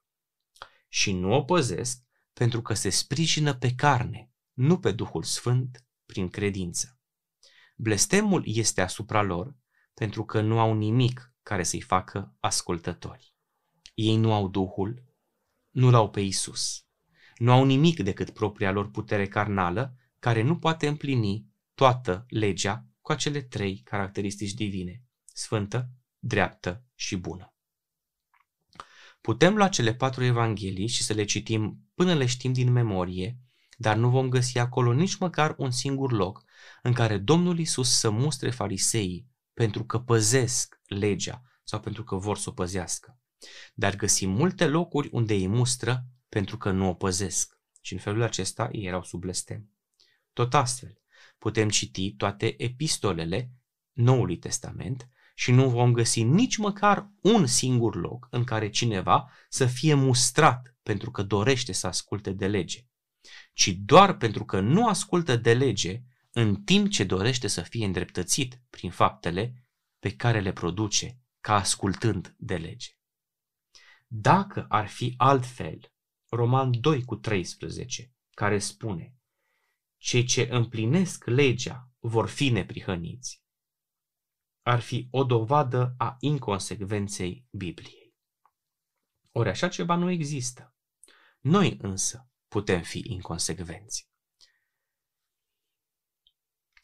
Și 0.88 1.12
nu 1.12 1.32
o 1.32 1.44
păzesc 1.44 2.02
pentru 2.32 2.62
că 2.62 2.74
se 2.74 2.88
sprijină 2.88 3.54
pe 3.54 3.74
carne, 3.74 4.30
nu 4.52 4.78
pe 4.78 4.92
Duhul 4.92 5.22
Sfânt, 5.22 5.86
prin 6.06 6.28
credință. 6.28 6.98
Blestemul 7.76 8.42
este 8.46 8.80
asupra 8.80 9.22
lor 9.22 9.56
pentru 9.94 10.24
că 10.24 10.40
nu 10.40 10.60
au 10.60 10.74
nimic 10.74 11.34
care 11.42 11.62
să-i 11.62 11.80
facă 11.80 12.36
ascultători. 12.40 13.34
Ei 13.94 14.16
nu 14.16 14.32
au 14.32 14.48
Duhul, 14.48 15.04
nu 15.70 15.90
l-au 15.90 16.10
pe 16.10 16.20
Isus. 16.20 16.87
Nu 17.38 17.52
au 17.52 17.64
nimic 17.64 18.00
decât 18.00 18.30
propria 18.30 18.70
lor 18.70 18.90
putere 18.90 19.26
carnală, 19.26 19.96
care 20.18 20.42
nu 20.42 20.58
poate 20.58 20.86
împlini 20.86 21.46
toată 21.74 22.26
legea 22.28 22.86
cu 23.00 23.12
acele 23.12 23.40
trei 23.40 23.78
caracteristici 23.78 24.54
divine, 24.54 25.02
sfântă, 25.24 25.90
dreaptă 26.18 26.84
și 26.94 27.16
bună. 27.16 27.52
Putem 29.20 29.56
lua 29.56 29.68
cele 29.68 29.94
patru 29.94 30.24
evanghelii 30.24 30.86
și 30.86 31.02
să 31.02 31.12
le 31.12 31.24
citim 31.24 31.90
până 31.94 32.14
le 32.14 32.26
știm 32.26 32.52
din 32.52 32.72
memorie, 32.72 33.38
dar 33.76 33.96
nu 33.96 34.10
vom 34.10 34.28
găsi 34.28 34.58
acolo 34.58 34.92
nici 34.92 35.16
măcar 35.16 35.54
un 35.58 35.70
singur 35.70 36.12
loc 36.12 36.44
în 36.82 36.92
care 36.92 37.18
Domnul 37.18 37.58
Isus 37.58 37.98
să 37.98 38.10
mustre 38.10 38.50
fariseii 38.50 39.26
pentru 39.54 39.84
că 39.84 39.98
păzesc 39.98 40.80
legea 40.86 41.42
sau 41.64 41.80
pentru 41.80 42.04
că 42.04 42.16
vor 42.16 42.38
să 42.38 42.48
o 42.48 42.52
păzească. 42.52 43.18
Dar 43.74 43.96
găsim 43.96 44.30
multe 44.30 44.66
locuri 44.66 45.08
unde 45.12 45.34
îi 45.34 45.46
mustră 45.46 46.06
pentru 46.28 46.56
că 46.56 46.70
nu 46.70 46.88
o 46.88 46.94
păzesc 46.94 47.58
și 47.80 47.92
în 47.92 47.98
felul 47.98 48.22
acesta 48.22 48.68
ei 48.72 48.84
erau 48.84 49.02
sub 49.02 49.20
blestem. 49.20 49.70
Tot 50.32 50.54
astfel, 50.54 51.02
putem 51.38 51.68
citi 51.68 52.12
toate 52.12 52.62
epistolele 52.62 53.52
Noului 53.92 54.38
Testament 54.38 55.08
și 55.34 55.50
nu 55.50 55.68
vom 55.68 55.92
găsi 55.92 56.22
nici 56.22 56.56
măcar 56.56 57.10
un 57.20 57.46
singur 57.46 57.96
loc 57.96 58.28
în 58.30 58.44
care 58.44 58.70
cineva 58.70 59.30
să 59.48 59.66
fie 59.66 59.94
mustrat 59.94 60.76
pentru 60.82 61.10
că 61.10 61.22
dorește 61.22 61.72
să 61.72 61.86
asculte 61.86 62.32
de 62.32 62.46
lege, 62.46 62.86
ci 63.52 63.68
doar 63.68 64.16
pentru 64.16 64.44
că 64.44 64.60
nu 64.60 64.88
ascultă 64.88 65.36
de 65.36 65.54
lege 65.54 66.02
în 66.32 66.62
timp 66.62 66.90
ce 66.90 67.04
dorește 67.04 67.46
să 67.46 67.62
fie 67.62 67.84
îndreptățit 67.84 68.60
prin 68.70 68.90
faptele 68.90 69.66
pe 69.98 70.16
care 70.16 70.40
le 70.40 70.52
produce 70.52 71.20
ca 71.40 71.54
ascultând 71.54 72.34
de 72.38 72.56
lege. 72.56 72.90
Dacă 74.06 74.66
ar 74.68 74.88
fi 74.88 75.14
altfel, 75.16 75.92
Roman 76.30 76.80
2 76.80 77.04
cu 77.04 77.16
13, 77.16 78.12
care 78.30 78.58
spune 78.58 79.16
Cei 79.96 80.24
ce 80.24 80.48
împlinesc 80.50 81.24
legea 81.24 81.90
vor 81.98 82.28
fi 82.28 82.48
neprihăniți, 82.48 83.42
ar 84.62 84.80
fi 84.80 85.08
o 85.10 85.24
dovadă 85.24 85.94
a 85.98 86.16
inconsecvenței 86.20 87.46
Bibliei. 87.50 88.16
Ori 89.32 89.48
așa 89.48 89.68
ceva 89.68 89.94
nu 89.94 90.10
există. 90.10 90.74
Noi 91.40 91.78
însă 91.80 92.30
putem 92.48 92.82
fi 92.82 93.02
inconsecvenți. 93.06 94.08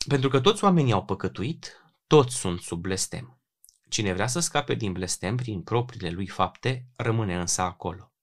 Pentru 0.08 0.28
că 0.28 0.40
toți 0.40 0.64
oamenii 0.64 0.92
au 0.92 1.04
păcătuit, 1.04 1.82
toți 2.06 2.36
sunt 2.36 2.60
sub 2.60 2.80
blestem. 2.80 3.42
Cine 3.88 4.12
vrea 4.12 4.26
să 4.26 4.40
scape 4.40 4.74
din 4.74 4.92
blestem 4.92 5.36
prin 5.36 5.62
propriile 5.62 6.10
lui 6.10 6.26
fapte, 6.26 6.88
rămâne 6.96 7.38
însă 7.38 7.62
acolo. 7.62 8.13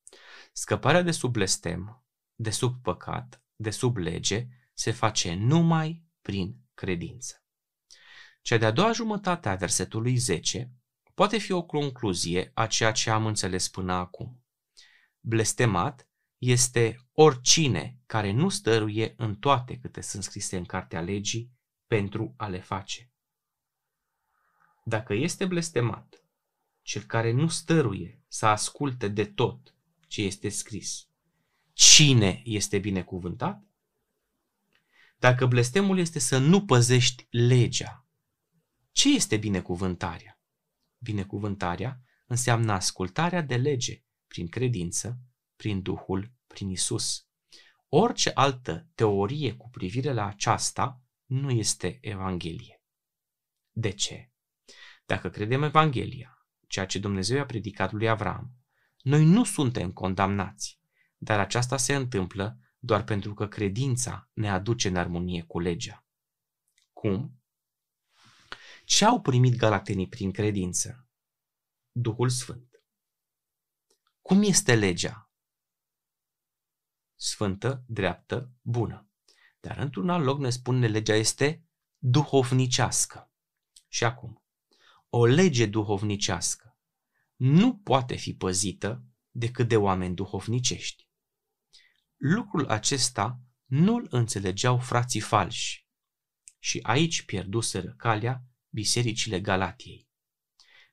Scăparea 0.52 1.02
de 1.02 1.12
sub 1.12 1.32
blestem, 1.32 2.04
de 2.36 2.50
sub 2.50 2.82
păcat, 2.82 3.44
de 3.56 3.70
sub 3.70 3.98
lege, 3.98 4.48
se 4.74 4.92
face 4.92 5.34
numai 5.34 6.06
prin 6.22 6.56
credință. 6.74 7.44
Cea 8.42 8.58
de-a 8.58 8.72
doua 8.72 8.92
jumătate 8.92 9.50
a 9.50 9.56
versetului 9.56 10.16
10 10.16 10.72
poate 11.14 11.38
fi 11.38 11.52
o 11.52 11.64
concluzie 11.64 12.52
a 12.54 12.68
ceea 12.68 12.92
ce 12.92 13.10
am 13.10 13.26
înțeles 13.26 13.68
până 13.68 13.94
acum. 13.94 14.44
Blestemat 15.20 16.10
este 16.38 16.98
oricine 17.12 18.00
care 18.06 18.32
nu 18.32 18.50
stăruie 18.50 19.14
în 19.18 19.36
toate 19.36 19.78
câte 19.78 20.02
sunt 20.02 20.24
scrise 20.24 20.58
în 20.58 20.66
cartea 20.66 21.02
legii 21.02 21.52
pentru 21.88 22.34
a 22.38 22.48
le 22.48 22.60
face. 22.60 23.12
Dacă 24.84 25.14
este 25.14 25.46
blestemat, 25.46 26.26
cel 26.82 27.04
care 27.04 27.32
nu 27.32 27.48
stăruie 27.48 28.24
să 28.28 28.46
asculte 28.46 29.08
de 29.08 29.26
tot 29.26 29.76
ce 30.12 30.22
este 30.22 30.50
scris, 30.50 31.08
cine 31.74 32.42
este 32.46 32.80
binecuvântat? 32.80 33.64
Dacă 35.18 35.46
blestemul 35.46 35.98
este 35.98 36.20
să 36.20 36.38
nu 36.38 36.66
păzești 36.66 37.28
legea, 37.30 38.06
ce 38.92 39.14
este 39.16 39.38
binecuvântarea? 39.38 40.40
Binecuvântarea 40.98 42.02
înseamnă 42.26 42.72
ascultarea 42.72 43.42
de 43.42 43.56
lege 43.58 44.04
prin 44.28 44.48
credință, 44.48 45.20
prin 45.56 45.82
Duhul, 45.82 46.32
prin 46.48 46.70
Isus. 46.70 47.28
Orice 47.90 48.30
altă 48.30 48.88
teorie 48.96 49.54
cu 49.56 49.70
privire 49.70 50.14
la 50.14 50.26
aceasta 50.26 51.02
nu 51.26 51.52
este 51.52 51.98
Evanghelie. 52.02 52.84
De 53.72 53.90
ce? 53.90 54.32
Dacă 55.06 55.30
credem 55.30 55.64
Evanghelia, 55.64 56.48
ceea 56.68 56.86
ce 56.86 57.00
Dumnezeu 57.00 57.40
a 57.40 57.46
predicat 57.46 57.92
lui 57.92 58.10
Avram, 58.10 58.61
noi 59.02 59.26
nu 59.26 59.44
suntem 59.44 59.92
condamnați, 59.92 60.80
dar 61.18 61.40
aceasta 61.40 61.78
se 61.78 61.96
întâmplă 61.96 62.58
doar 62.80 63.04
pentru 63.04 63.34
că 63.34 63.48
credința 63.48 64.30
ne 64.34 64.50
aduce 64.50 64.88
în 64.88 64.96
armonie 64.96 65.44
cu 65.44 65.60
legea. 65.60 66.06
Cum? 66.94 67.42
Ce 68.86 69.06
au 69.06 69.22
primit 69.22 69.56
galatenii 69.56 70.08
prin 70.08 70.32
credință? 70.32 71.08
Duhul 71.92 72.30
Sfânt. 72.30 72.84
Cum 74.22 74.42
este 74.42 74.76
legea? 74.76 75.32
Sfântă, 77.16 77.84
dreaptă, 77.88 78.52
bună. 78.62 79.10
Dar 79.60 79.78
într-un 79.78 80.10
alt 80.10 80.26
loc 80.26 80.40
ne 80.40 80.50
spune 80.50 80.88
legea 80.88 81.16
este 81.16 81.66
duhovnicească. 81.98 83.32
Și 83.88 84.04
acum, 84.04 84.44
o 85.10 85.26
lege 85.26 85.66
duhovnicească 85.66 86.71
nu 87.44 87.76
poate 87.76 88.16
fi 88.16 88.34
păzită 88.34 89.04
decât 89.30 89.68
de 89.68 89.78
oameni 89.78 90.16
duhovnicești. 90.16 91.08
Lucrul 92.18 92.68
acesta 92.68 93.40
nu-l 93.66 94.08
înțelegeau 94.10 94.78
frații 94.78 95.20
falși 95.20 95.88
și 96.60 96.80
aici 96.82 97.22
pierduseră 97.22 97.94
calea 97.98 98.44
bisericile 98.70 99.40
Galatiei. 99.40 100.10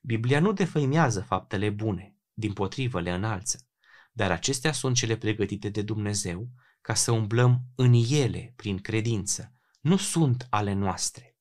Biblia 0.01 0.39
nu 0.39 0.51
defăimează 0.51 1.21
faptele 1.21 1.69
bune, 1.69 2.15
din 2.33 2.53
potrivă 2.53 3.01
le 3.01 3.11
înalță, 3.11 3.69
dar 4.11 4.31
acestea 4.31 4.71
sunt 4.71 4.95
cele 4.95 5.17
pregătite 5.17 5.69
de 5.69 5.81
Dumnezeu 5.81 6.49
ca 6.81 6.93
să 6.93 7.11
umblăm 7.11 7.61
în 7.75 7.93
ele 8.09 8.53
prin 8.55 8.77
credință, 8.77 9.53
nu 9.81 9.97
sunt 9.97 10.47
ale 10.49 10.73
noastre. 10.73 11.37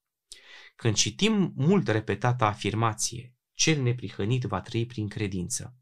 Când 0.76 0.94
citim 0.94 1.52
mult 1.56 1.88
repetată 1.88 2.44
afirmație, 2.44 3.37
cel 3.58 3.82
neprihănit 3.82 4.42
va 4.42 4.60
trăi 4.60 4.86
prin 4.86 5.08
credință, 5.08 5.76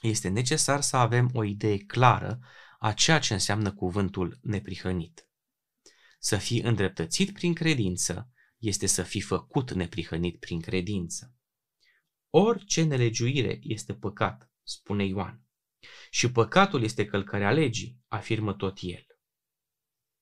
este 0.00 0.28
necesar 0.28 0.80
să 0.80 0.96
avem 0.96 1.30
o 1.32 1.44
idee 1.44 1.78
clară 1.78 2.40
a 2.78 2.92
ceea 2.92 3.18
ce 3.18 3.32
înseamnă 3.32 3.72
cuvântul 3.72 4.38
neprihănit. 4.42 5.28
Să 6.18 6.36
fii 6.36 6.60
îndreptățit 6.60 7.32
prin 7.32 7.54
credință 7.54 8.32
este 8.58 8.86
să 8.86 9.02
fii 9.02 9.20
făcut 9.20 9.72
neprihănit 9.72 10.40
prin 10.40 10.60
credință. 10.60 11.34
Orice 12.30 12.82
nelegiuire 12.82 13.58
este 13.62 13.94
păcat, 13.94 14.50
spune 14.62 15.04
Ioan. 15.04 15.42
Și 16.10 16.32
păcatul 16.32 16.82
este 16.82 17.06
călcarea 17.06 17.52
legii, 17.52 18.00
afirmă 18.08 18.54
tot 18.54 18.78
el. 18.80 19.06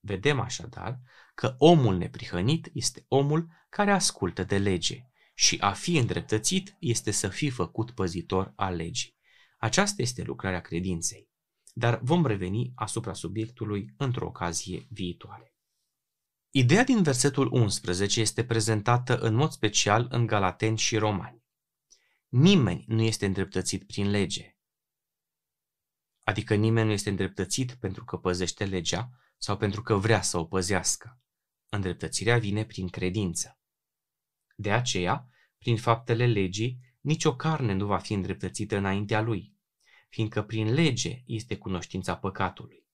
Vedem 0.01 0.41
așadar 0.41 1.01
că 1.35 1.55
omul 1.59 1.97
neprihănit 1.97 2.71
este 2.73 3.05
omul 3.09 3.49
care 3.69 3.93
ascultă 3.93 4.45
de 4.45 4.59
lege 4.59 5.07
și 5.39 5.59
a 5.61 5.73
fi 5.73 5.97
îndreptățit 5.97 6.77
este 6.79 7.11
să 7.11 7.29
fii 7.29 7.51
făcut 7.51 7.91
păzitor 7.91 8.53
al 8.57 8.75
legii. 8.75 9.17
Aceasta 9.59 10.03
este 10.03 10.23
lucrarea 10.23 10.61
credinței, 10.61 11.31
dar 11.73 12.01
vom 12.03 12.27
reveni 12.27 12.73
asupra 12.75 13.13
subiectului 13.13 13.95
într-o 13.97 14.27
ocazie 14.27 14.87
viitoare. 14.91 15.55
Ideea 16.51 16.85
din 16.85 17.03
versetul 17.03 17.53
11 17.53 18.21
este 18.21 18.45
prezentată 18.45 19.19
în 19.19 19.35
mod 19.35 19.51
special 19.51 20.07
în 20.11 20.27
Galateni 20.27 20.79
și 20.79 20.97
Romani. 20.97 21.45
Nimeni 22.29 22.85
nu 22.89 23.03
este 23.03 23.27
îndreptățit 23.27 23.87
prin 23.87 24.11
lege. 24.11 24.57
Adică 26.23 26.55
nimeni 26.55 26.87
nu 26.87 26.93
este 26.93 27.11
îndreptățit 27.11 27.75
pentru 27.75 28.05
că 28.05 28.17
păzește 28.17 28.65
legea 28.65 29.11
sau 29.39 29.57
pentru 29.57 29.83
că 29.83 29.95
vrea 29.95 30.23
să 30.23 30.39
o 30.39 30.45
păzească. 30.45 31.21
Îndreptățirea 31.69 32.39
vine 32.39 32.65
prin 32.65 32.89
credință. 32.89 33.56
De 34.59 34.73
aceea, 34.73 35.29
prin 35.59 35.77
faptele 35.77 36.27
legii, 36.27 36.79
nicio 37.01 37.37
carne 37.37 37.73
nu 37.73 37.87
va 37.87 37.99
fi 37.99 38.13
îndreptățită 38.13 38.77
înaintea 38.77 39.21
lui, 39.21 39.55
fiindcă 40.09 40.43
prin 40.43 40.73
lege 40.73 41.23
este 41.27 41.57
cunoștința 41.57 42.17
păcatului. 42.17 42.87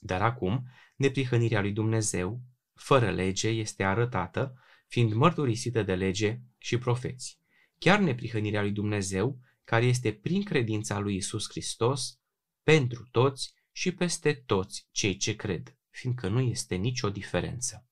Dar 0.00 0.22
acum, 0.22 0.68
neprihănirea 0.96 1.60
lui 1.60 1.72
Dumnezeu, 1.72 2.40
fără 2.74 3.10
lege, 3.10 3.48
este 3.48 3.84
arătată, 3.84 4.62
fiind 4.86 5.12
mărturisită 5.12 5.82
de 5.82 5.94
lege 5.94 6.40
și 6.58 6.78
profeți. 6.78 7.40
Chiar 7.78 7.98
neprihănirea 7.98 8.62
lui 8.62 8.72
Dumnezeu, 8.72 9.38
care 9.64 9.84
este 9.84 10.12
prin 10.12 10.42
credința 10.42 10.98
lui 10.98 11.16
Isus 11.16 11.48
Hristos, 11.48 12.20
pentru 12.62 13.08
toți 13.10 13.54
și 13.72 13.92
peste 13.92 14.34
toți 14.34 14.88
cei 14.90 15.16
ce 15.16 15.36
cred, 15.36 15.76
fiindcă 15.90 16.28
nu 16.28 16.40
este 16.40 16.74
nicio 16.74 17.10
diferență. 17.10 17.86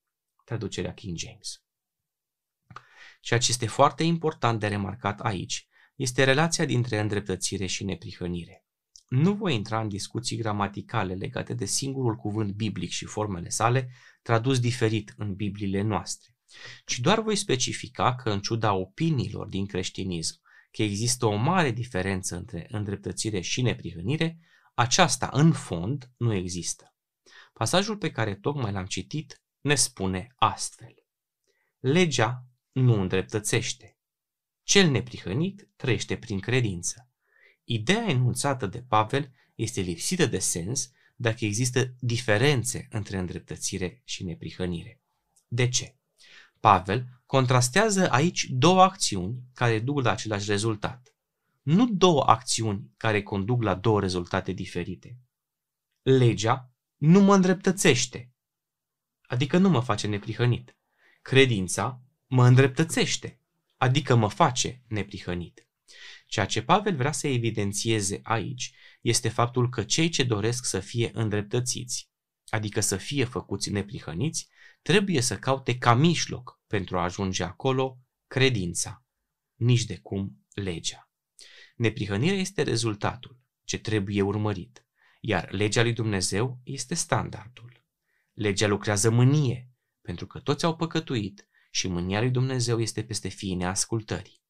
Traducerea 0.45 0.95
King 0.95 1.17
James. 1.17 1.66
Ceea 3.27 3.41
ce 3.41 3.51
este 3.51 3.67
foarte 3.67 4.03
important 4.03 4.61
de 4.61 4.67
remarcat 4.67 5.21
aici 5.21 5.69
este 5.95 6.25
relația 6.25 6.65
dintre 6.65 7.01
îndreptățire 7.01 7.67
și 7.67 7.85
neprihănire. 7.85 8.65
Nu 9.09 9.35
voi 9.35 9.55
intra 9.55 9.81
în 9.81 9.89
discuții 9.89 10.37
gramaticale 10.37 11.15
legate 11.15 11.55
de 11.55 11.65
singurul 11.65 12.17
cuvânt 12.17 12.53
biblic 12.53 12.91
și 12.91 13.05
formele 13.05 13.49
sale, 13.49 13.91
tradus 14.23 14.61
diferit 14.61 15.15
în 15.17 15.35
Bibliile 15.35 15.81
noastre, 15.83 16.37
ci 16.85 16.99
doar 16.99 17.21
voi 17.21 17.37
specifica 17.37 18.15
că, 18.15 18.31
în 18.31 18.41
ciuda 18.41 18.73
opiniilor 18.73 19.47
din 19.47 19.67
creștinism, 19.67 20.41
că 20.71 20.83
există 20.83 21.27
o 21.27 21.35
mare 21.35 21.71
diferență 21.71 22.37
între 22.37 22.67
îndreptățire 22.71 23.41
și 23.41 23.63
neprihănire, 23.63 24.39
aceasta, 24.75 25.31
în 25.33 25.53
fond, 25.53 26.11
nu 26.17 26.35
există. 26.35 26.95
Pasajul 27.53 27.97
pe 27.97 28.11
care 28.11 28.35
tocmai 28.35 28.73
l-am 28.73 28.87
citit 28.87 29.43
ne 29.61 29.75
spune 29.75 30.35
astfel. 30.37 30.95
Legea 31.79 32.47
nu 32.77 33.01
îndreptățește. 33.01 33.97
Cel 34.63 34.91
neprihănit 34.91 35.69
trăiește 35.77 36.17
prin 36.17 36.41
credință. 36.41 37.11
Ideea 37.65 38.05
enunțată 38.09 38.67
de 38.67 38.83
Pavel 38.89 39.33
este 39.55 39.81
lipsită 39.81 40.27
de 40.27 40.39
sens 40.39 40.91
dacă 41.15 41.45
există 41.45 41.95
diferențe 41.99 42.87
între 42.91 43.19
îndreptățire 43.19 44.03
și 44.05 44.25
neprihănire. 44.25 45.01
De 45.49 45.69
ce? 45.69 45.97
Pavel 46.61 47.07
contrastează 47.27 48.11
aici 48.11 48.45
două 48.45 48.83
acțiuni 48.83 49.43
care 49.53 49.79
duc 49.79 50.01
la 50.03 50.11
același 50.11 50.51
rezultat. 50.51 51.15
Nu 51.63 51.87
două 51.87 52.23
acțiuni 52.23 52.91
care 52.97 53.23
conduc 53.23 53.63
la 53.63 53.75
două 53.75 54.01
rezultate 54.01 54.53
diferite. 54.53 55.19
Legea 56.03 56.71
nu 56.97 57.21
mă 57.21 57.35
îndreptățește, 57.35 58.33
adică 59.23 59.59
nu 59.59 59.69
mă 59.69 59.81
face 59.81 60.07
neprihănit. 60.07 60.77
Credința 61.23 62.01
mă 62.27 62.47
îndreptățește, 62.47 63.41
adică 63.77 64.15
mă 64.15 64.29
face 64.29 64.83
neprihănit. 64.89 65.69
Ceea 66.27 66.47
ce 66.47 66.63
Pavel 66.63 66.97
vrea 66.97 67.13
să 67.13 67.29
evidențieze 67.29 68.21
aici 68.23 68.75
este 69.01 69.29
faptul 69.29 69.69
că 69.69 69.85
cei 69.85 70.09
ce 70.09 70.23
doresc 70.23 70.65
să 70.65 70.81
fie 70.81 71.11
îndreptățiți, 71.13 72.11
adică 72.49 72.81
să 72.81 72.97
fie 72.97 73.25
făcuți 73.25 73.71
neprihăniți, 73.71 74.49
trebuie 74.83 75.21
să 75.21 75.39
caute 75.39 75.79
ca 75.79 75.95
mijloc 75.95 76.61
pentru 76.67 76.99
a 76.99 77.03
ajunge 77.03 77.43
acolo 77.43 77.99
credința, 78.27 79.05
nici 79.55 79.85
de 79.85 79.99
cum 79.99 80.47
legea. 80.55 81.11
Neprihănirea 81.77 82.39
este 82.39 82.63
rezultatul 82.63 83.41
ce 83.65 83.79
trebuie 83.79 84.23
urmărit, 84.23 84.87
iar 85.21 85.53
legea 85.53 85.83
lui 85.83 85.93
Dumnezeu 85.93 86.61
este 86.63 86.95
standardul. 86.95 87.85
Legea 88.33 88.67
lucrează 88.67 89.11
mânie, 89.11 89.71
pentru 90.01 90.27
că 90.27 90.39
toți 90.39 90.65
au 90.65 90.77
păcătuit 90.77 91.49
și 91.77 91.89
mânia 91.89 92.21
lui 92.21 92.31
Dumnezeu 92.31 92.81
este 92.81 93.05
peste 93.05 93.29
fiii 93.29 93.55
neascultării. 93.55 94.43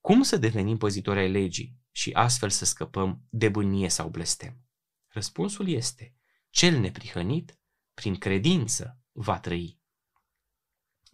Cum 0.00 0.22
să 0.22 0.36
devenim 0.36 0.76
păzitori 0.76 1.18
ai 1.18 1.30
legii 1.30 1.78
și 1.90 2.12
astfel 2.12 2.50
să 2.50 2.64
scăpăm 2.64 3.22
de 3.30 3.48
bânie 3.48 3.88
sau 3.88 4.08
blestem? 4.08 4.64
Răspunsul 5.08 5.68
este, 5.68 6.14
cel 6.50 6.78
neprihănit, 6.78 7.58
prin 7.94 8.16
credință, 8.16 8.98
va 9.12 9.40
trăi. 9.40 9.80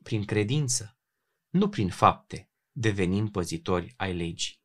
Prin 0.03 0.25
credință, 0.25 0.99
nu 1.49 1.69
prin 1.69 1.89
fapte, 1.89 2.51
devenim 2.73 3.31
păzitori 3.31 3.95
ai 3.97 4.15
legii. 4.15 4.61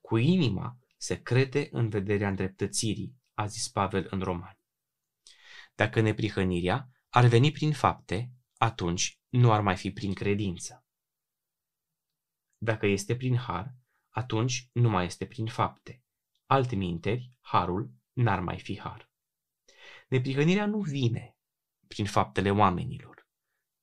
Cu 0.00 0.16
inima 0.16 0.78
se 0.96 1.22
crede 1.22 1.68
în 1.70 1.88
vederea 1.88 2.28
îndreptățirii, 2.28 3.16
a 3.34 3.46
zis 3.46 3.68
Pavel 3.68 4.06
în 4.10 4.20
Romani. 4.20 4.58
Dacă 5.74 6.00
neprihănirea 6.00 6.88
ar 7.08 7.26
veni 7.26 7.50
prin 7.50 7.72
fapte, 7.72 8.32
atunci 8.56 9.20
nu 9.32 9.52
ar 9.52 9.60
mai 9.60 9.76
fi 9.76 9.90
prin 9.90 10.14
credință. 10.14 10.86
Dacă 12.58 12.86
este 12.86 13.16
prin 13.16 13.36
har, 13.36 13.74
atunci 14.08 14.68
nu 14.72 14.88
mai 14.88 15.04
este 15.04 15.26
prin 15.26 15.46
fapte. 15.46 16.02
Altminteri, 16.46 17.32
harul 17.40 17.92
n-ar 18.12 18.40
mai 18.40 18.58
fi 18.58 18.78
har. 18.78 19.10
Neprihănirea 20.08 20.66
nu 20.66 20.80
vine 20.80 21.36
prin 21.86 22.06
faptele 22.06 22.50
oamenilor. 22.50 23.28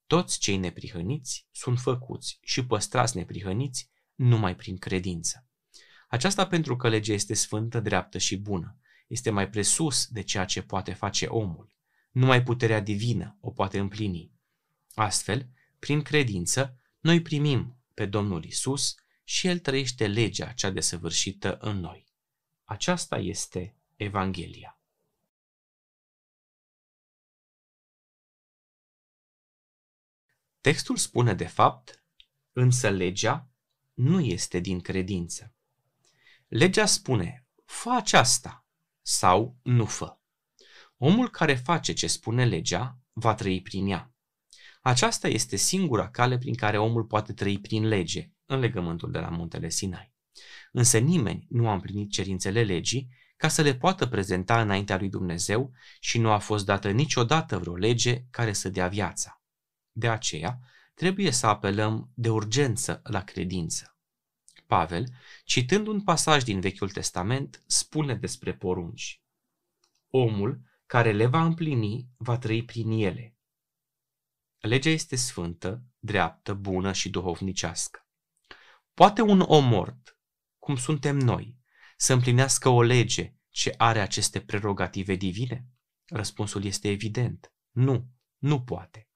Toți 0.05 0.39
cei 0.39 0.57
neprihăniți 0.57 1.47
sunt 1.51 1.79
făcuți 1.79 2.39
și 2.41 2.65
păstrați 2.65 3.17
neprihăniți 3.17 3.91
numai 4.15 4.55
prin 4.55 4.77
credință. 4.77 5.47
Aceasta 6.07 6.47
pentru 6.47 6.75
că 6.75 6.89
legea 6.89 7.13
este 7.13 7.33
sfântă, 7.33 7.79
dreaptă 7.79 8.17
și 8.17 8.37
bună. 8.37 8.79
Este 9.07 9.29
mai 9.29 9.49
presus 9.49 10.07
de 10.07 10.21
ceea 10.21 10.45
ce 10.45 10.61
poate 10.61 10.93
face 10.93 11.25
omul. 11.25 11.75
Numai 12.11 12.43
puterea 12.43 12.79
divină 12.79 13.37
o 13.41 13.51
poate 13.51 13.79
împlini. 13.79 14.38
Astfel, 14.99 15.49
prin 15.79 16.01
credință, 16.01 16.79
noi 16.99 17.21
primim 17.21 17.77
pe 17.93 18.05
Domnul 18.05 18.43
Isus 18.43 18.95
și 19.23 19.47
El 19.47 19.59
trăiește 19.59 20.07
legea 20.07 20.51
cea 20.51 20.69
desăvârșită 20.69 21.57
în 21.57 21.79
noi. 21.79 22.05
Aceasta 22.63 23.17
este 23.17 23.75
Evanghelia. 23.95 24.79
Textul 30.61 30.97
spune 30.97 31.33
de 31.33 31.47
fapt, 31.47 32.03
însă 32.51 32.89
legea 32.89 33.49
nu 33.93 34.19
este 34.19 34.59
din 34.59 34.79
credință. 34.79 35.53
Legea 36.47 36.85
spune, 36.85 37.47
fă 37.65 37.89
aceasta 37.89 38.65
sau 39.01 39.57
nu 39.61 39.85
fă. 39.85 40.17
Omul 40.97 41.29
care 41.29 41.55
face 41.55 41.93
ce 41.93 42.07
spune 42.07 42.45
legea 42.45 42.97
va 43.13 43.35
trăi 43.35 43.61
prin 43.61 43.87
ea. 43.87 44.08
Aceasta 44.89 45.27
este 45.27 45.55
singura 45.55 46.09
cale 46.09 46.37
prin 46.37 46.55
care 46.55 46.77
omul 46.77 47.03
poate 47.03 47.33
trăi 47.33 47.59
prin 47.59 47.87
lege, 47.87 48.31
în 48.45 48.59
legământul 48.59 49.11
de 49.11 49.19
la 49.19 49.29
muntele 49.29 49.69
Sinai. 49.69 50.13
Însă 50.71 50.97
nimeni 50.97 51.47
nu 51.49 51.69
a 51.69 51.73
împlinit 51.73 52.11
cerințele 52.11 52.63
legii 52.63 53.09
ca 53.37 53.47
să 53.47 53.61
le 53.61 53.75
poată 53.75 54.07
prezenta 54.07 54.61
înaintea 54.61 54.97
lui 54.97 55.09
Dumnezeu 55.09 55.71
și 55.99 56.17
nu 56.17 56.31
a 56.31 56.37
fost 56.37 56.65
dată 56.65 56.91
niciodată 56.91 57.57
vreo 57.57 57.75
lege 57.75 58.23
care 58.29 58.53
să 58.53 58.69
dea 58.69 58.87
viața. 58.87 59.41
De 59.91 60.09
aceea, 60.09 60.59
trebuie 60.93 61.31
să 61.31 61.47
apelăm 61.47 62.11
de 62.13 62.29
urgență 62.29 63.01
la 63.03 63.23
credință. 63.23 63.97
Pavel, 64.67 65.05
citând 65.43 65.87
un 65.87 66.01
pasaj 66.01 66.43
din 66.43 66.59
Vechiul 66.59 66.89
Testament, 66.89 67.63
spune 67.65 68.15
despre 68.15 68.53
porunci. 68.53 69.21
Omul 70.07 70.61
care 70.85 71.11
le 71.11 71.25
va 71.25 71.43
împlini 71.43 72.07
va 72.17 72.37
trăi 72.37 72.63
prin 72.63 72.89
ele. 72.89 73.33
Legea 74.59 74.89
este 74.89 75.15
sfântă, 75.15 75.83
dreaptă, 75.99 76.53
bună 76.53 76.91
și 76.91 77.09
duhovnicească. 77.09 78.07
Poate 78.93 79.21
un 79.21 79.39
om 79.39 79.65
mort, 79.65 80.19
cum 80.57 80.75
suntem 80.75 81.17
noi, 81.17 81.57
să 81.97 82.13
împlinească 82.13 82.69
o 82.69 82.81
lege 82.81 83.33
ce 83.49 83.73
are 83.77 83.99
aceste 83.99 84.41
prerogative 84.41 85.15
divine? 85.15 85.67
Răspunsul 86.05 86.63
este 86.63 86.89
evident. 86.89 87.53
Nu, 87.71 88.11
nu 88.37 88.61
poate. 88.61 89.09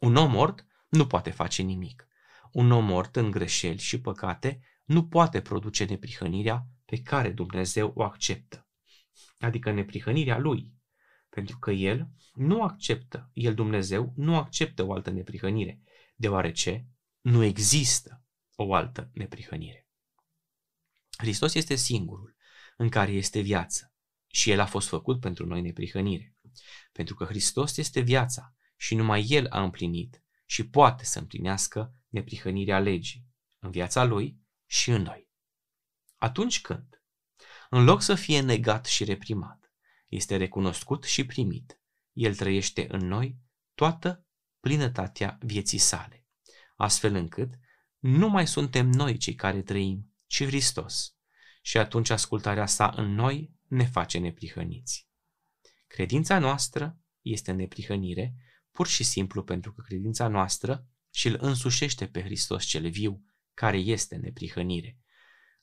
Un 0.00 0.16
om 0.16 0.30
mort 0.30 0.66
nu 0.88 1.06
poate 1.06 1.30
face 1.30 1.62
nimic. 1.62 2.08
Un 2.52 2.70
om 2.70 2.84
mort 2.84 3.16
în 3.16 3.30
greșeli 3.30 3.78
și 3.78 4.00
păcate 4.00 4.60
nu 4.84 5.08
poate 5.08 5.40
produce 5.40 5.84
neprihănirea 5.84 6.66
pe 6.84 7.02
care 7.02 7.30
Dumnezeu 7.30 7.92
o 7.94 8.02
acceptă, 8.02 8.68
adică 9.38 9.70
neprihănirea 9.70 10.38
lui, 10.38 10.75
pentru 11.36 11.58
că 11.58 11.70
el 11.70 12.08
nu 12.34 12.62
acceptă, 12.62 13.30
el 13.32 13.54
Dumnezeu 13.54 14.12
nu 14.16 14.36
acceptă 14.36 14.82
o 14.86 14.92
altă 14.92 15.10
neprihănire, 15.10 15.82
deoarece 16.14 16.86
nu 17.20 17.42
există 17.42 18.24
o 18.54 18.74
altă 18.74 19.10
neprihănire. 19.12 19.88
Hristos 21.16 21.54
este 21.54 21.74
singurul 21.74 22.36
în 22.76 22.88
care 22.88 23.12
este 23.12 23.40
viață 23.40 23.94
și 24.26 24.50
El 24.50 24.60
a 24.60 24.66
fost 24.66 24.88
făcut 24.88 25.20
pentru 25.20 25.46
noi 25.46 25.60
neprihănire. 25.60 26.36
Pentru 26.92 27.14
că 27.14 27.24
Hristos 27.24 27.76
este 27.76 28.00
viața 28.00 28.54
și 28.76 28.94
numai 28.94 29.26
El 29.28 29.46
a 29.48 29.62
împlinit 29.62 30.22
și 30.46 30.68
poate 30.68 31.04
să 31.04 31.18
împlinească 31.18 31.94
neprihănirea 32.08 32.78
legii 32.78 33.26
în 33.58 33.70
viața 33.70 34.04
Lui 34.04 34.38
și 34.66 34.90
în 34.90 35.02
noi. 35.02 35.30
Atunci 36.16 36.60
când, 36.60 37.02
în 37.70 37.84
loc 37.84 38.02
să 38.02 38.14
fie 38.14 38.40
negat 38.40 38.86
și 38.86 39.04
reprimat, 39.04 39.65
este 40.06 40.36
recunoscut 40.36 41.04
și 41.04 41.26
primit, 41.26 41.80
El 42.12 42.34
trăiește 42.34 42.86
în 42.88 43.06
noi 43.06 43.38
toată 43.74 44.26
plinătatea 44.60 45.38
vieții 45.40 45.78
sale, 45.78 46.26
astfel 46.76 47.14
încât 47.14 47.54
nu 47.98 48.28
mai 48.28 48.46
suntem 48.46 48.88
noi 48.88 49.16
cei 49.16 49.34
care 49.34 49.62
trăim, 49.62 50.14
ci 50.26 50.44
Hristos. 50.44 51.16
Și 51.62 51.78
atunci 51.78 52.10
ascultarea 52.10 52.66
sa 52.66 52.92
în 52.96 53.14
noi 53.14 53.52
ne 53.68 53.84
face 53.84 54.18
neprihăniți. 54.18 55.08
Credința 55.86 56.38
noastră 56.38 56.98
este 57.20 57.52
neprihănire, 57.52 58.34
pur 58.70 58.86
și 58.86 59.04
simplu 59.04 59.42
pentru 59.42 59.72
că 59.72 59.82
credința 59.82 60.28
noastră 60.28 60.88
și 61.10 61.28
îl 61.28 61.36
însușește 61.40 62.06
pe 62.06 62.22
Hristos 62.22 62.64
cel 62.64 62.90
viu, 62.90 63.24
care 63.54 63.78
este 63.78 64.16
neprihănire. 64.16 64.98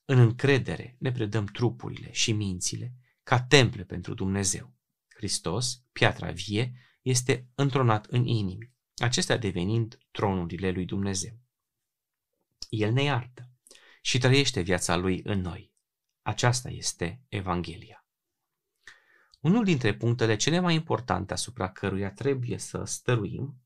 În 0.06 0.20
încredere 0.20 0.96
ne 1.00 1.12
predăm 1.12 1.46
trupurile 1.46 2.12
și 2.12 2.32
mințile 2.32 2.94
ca 3.24 3.42
temple 3.42 3.84
pentru 3.84 4.14
Dumnezeu. 4.14 4.74
Hristos, 5.16 5.84
piatra 5.92 6.32
vie, 6.32 6.74
este 7.02 7.48
întronat 7.56 8.06
în 8.06 8.26
inimi, 8.26 8.74
acestea 8.96 9.38
devenind 9.38 9.98
tronurile 10.12 10.72
lui 10.72 10.86
Dumnezeu. 10.86 11.40
El 12.70 12.92
ne 12.92 13.04
iartă 13.04 13.50
și 14.02 14.18
trăiește 14.18 14.62
viața 14.62 14.96
Lui 14.96 15.22
în 15.24 15.40
noi. 15.40 15.74
Aceasta 16.22 16.70
este 16.70 17.24
Evanghelia. 17.28 18.08
Unul 19.40 19.64
dintre 19.64 19.94
punctele 19.94 20.36
cele 20.36 20.60
mai 20.60 20.74
importante 20.76 21.34
asupra 21.34 21.72
căruia 21.72 22.12
trebuie 22.12 22.58
să 22.58 22.84
stăruim 22.84 23.64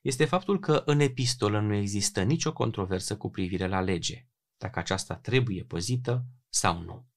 este 0.00 0.24
faptul 0.24 0.58
că 0.60 0.82
în 0.86 1.00
epistolă 1.00 1.60
nu 1.60 1.74
există 1.74 2.22
nicio 2.22 2.52
controversă 2.52 3.16
cu 3.16 3.30
privire 3.30 3.66
la 3.66 3.80
lege, 3.80 4.26
dacă 4.56 4.78
aceasta 4.78 5.16
trebuie 5.16 5.64
păzită 5.64 6.24
sau 6.48 6.82
nu. 6.82 7.08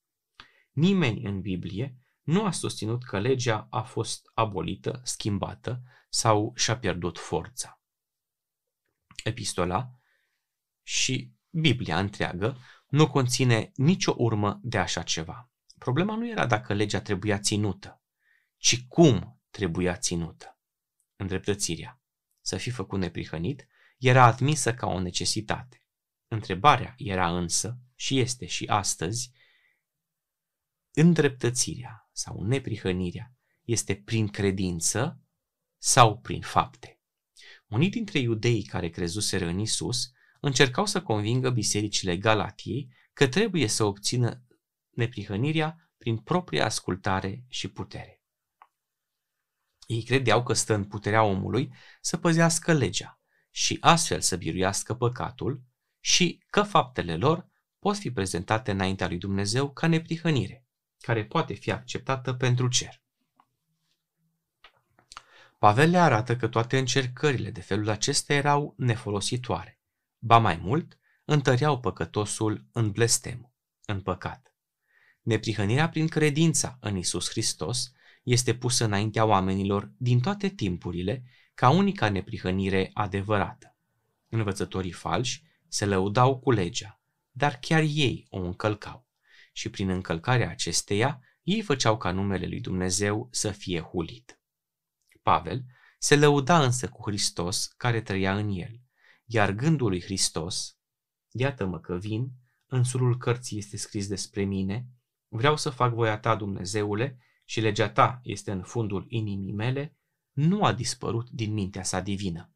Nimeni 0.78 1.24
în 1.24 1.42
Biblie 1.42 1.98
nu 2.22 2.46
a 2.46 2.52
susținut 2.52 3.04
că 3.04 3.20
legea 3.20 3.68
a 3.70 3.82
fost 3.82 4.32
abolită, 4.34 5.02
schimbată 5.04 5.82
sau 6.10 6.54
și-a 6.56 6.78
pierdut 6.78 7.18
forța. 7.20 7.82
Epistola 9.24 9.92
și 10.84 11.32
Biblia 11.50 12.00
întreagă 12.00 12.58
nu 12.88 13.10
conține 13.10 13.72
nicio 13.76 14.16
urmă 14.18 14.60
de 14.64 14.78
așa 14.78 15.04
ceva. 15.04 15.52
Problema 15.78 16.16
nu 16.16 16.30
era 16.30 16.46
dacă 16.46 16.74
legea 16.74 17.02
trebuia 17.02 17.40
ținută, 17.40 18.02
ci 18.58 18.86
cum 18.88 19.42
trebuia 19.50 19.98
ținută. 19.98 20.60
Îndreptățirea, 21.16 22.02
să 22.42 22.58
fi 22.58 22.70
făcut 22.70 23.00
neprihănit, 23.00 23.68
era 23.98 24.26
admisă 24.26 24.74
ca 24.74 24.88
o 24.88 25.00
necesitate. 25.00 25.84
Întrebarea 26.28 26.94
era 26.98 27.38
însă, 27.38 27.78
și 27.96 28.20
este 28.20 28.46
și 28.46 28.66
astăzi, 28.66 29.36
îndreptățirea 31.00 32.10
sau 32.12 32.44
neprihănirea 32.44 33.34
este 33.64 33.96
prin 33.96 34.28
credință 34.28 35.22
sau 35.78 36.18
prin 36.18 36.42
fapte. 36.42 37.00
Unii 37.68 37.90
dintre 37.90 38.20
iudeii 38.20 38.64
care 38.64 38.90
crezuseră 38.90 39.46
în 39.46 39.60
Isus 39.60 40.12
încercau 40.40 40.86
să 40.86 41.02
convingă 41.02 41.50
bisericile 41.50 42.18
Galatiei 42.18 42.94
că 43.14 43.28
trebuie 43.28 43.68
să 43.68 43.84
obțină 43.84 44.46
neprihănirea 44.90 45.92
prin 45.98 46.18
propria 46.18 46.66
ascultare 46.66 47.46
și 47.48 47.68
putere. 47.68 48.24
Ei 49.88 50.04
credeau 50.04 50.44
că 50.44 50.54
stă 50.54 50.74
în 50.74 50.86
puterea 50.86 51.24
omului 51.24 51.74
să 52.02 52.18
păzească 52.18 52.74
legea 52.74 53.22
și 53.52 53.78
astfel 53.80 54.22
să 54.22 54.36
biruiască 54.36 54.94
păcatul 54.94 55.64
și 56.00 56.44
că 56.50 56.64
faptele 56.64 57.18
lor 57.18 57.50
pot 57.80 57.98
fi 57.98 58.12
prezentate 58.12 58.72
înaintea 58.72 59.08
lui 59.08 59.18
Dumnezeu 59.18 59.72
ca 59.72 59.88
neprihănire, 59.88 60.67
care 61.00 61.26
poate 61.26 61.54
fi 61.54 61.72
acceptată 61.72 62.34
pentru 62.34 62.68
cer. 62.68 63.02
Pavel 65.60 65.90
le 65.90 65.98
arată 65.98 66.36
că 66.36 66.48
toate 66.48 66.78
încercările 66.78 67.52
de 67.52 67.62
felul 67.62 67.90
acesta 67.90 68.34
erau 68.34 68.74
nefolositoare 68.78 69.78
Ba 70.20 70.38
mai 70.38 70.58
mult, 70.58 70.98
întăreau 71.26 71.80
păcătosul 71.80 72.66
în 72.72 72.92
blestem, 72.92 73.54
în 73.86 74.02
păcat. 74.02 74.56
Neprihănirea 75.22 75.90
prin 75.90 76.08
credința 76.08 76.78
în 76.82 76.98
Isus 76.98 77.30
Hristos 77.30 77.92
este 78.24 78.56
pusă 78.56 78.86
înaintea 78.86 79.26
oamenilor 79.26 79.92
din 79.98 80.20
toate 80.20 80.50
timpurile 80.50 81.24
ca 81.54 81.70
unica 81.70 82.10
neprihănire 82.10 82.92
adevărată. 82.94 83.76
Învățătorii 84.30 84.92
falși 84.92 85.44
se 85.68 85.86
lăudau 85.86 86.40
cu 86.40 86.52
legea, 86.52 87.02
dar 87.32 87.58
chiar 87.62 87.82
ei 87.82 88.28
o 88.30 88.40
încălcau 88.40 89.07
și 89.58 89.70
prin 89.70 89.90
încălcarea 89.90 90.50
acesteia 90.50 91.22
ei 91.44 91.62
făceau 91.62 91.98
ca 91.98 92.12
numele 92.12 92.48
lui 92.48 92.60
Dumnezeu 92.60 93.28
să 93.32 93.52
fie 93.52 93.82
hulit. 93.82 94.40
Pavel 95.22 95.66
se 96.00 96.16
lăuda 96.16 96.64
însă 96.64 96.90
cu 96.90 97.10
Hristos 97.10 97.66
care 97.78 98.02
trăia 98.02 98.38
în 98.38 98.50
el 98.50 98.82
iar 99.28 99.52
gândul 99.52 99.90
lui 99.90 100.02
Hristos, 100.02 100.78
iată-mă 101.32 101.80
că 101.80 101.98
vin, 101.98 102.32
în 102.66 102.84
surul 102.84 103.18
cărții 103.18 103.58
este 103.58 103.78
scris 103.78 104.08
despre 104.08 104.44
mine, 104.44 104.88
vreau 105.28 105.58
să 105.58 105.70
fac 105.70 105.94
voia 105.94 106.20
ta, 106.20 106.36
Dumnezeule, 106.36 107.20
și 107.46 107.60
legea 107.60 107.90
ta 107.90 108.20
este 108.24 108.52
în 108.52 108.64
fundul 108.64 109.06
inimii 109.10 109.54
mele, 109.54 109.98
nu 110.32 110.64
a 110.64 110.74
dispărut 110.74 111.30
din 111.30 111.54
mintea 111.54 111.84
sa 111.84 112.00
divină. 112.00 112.52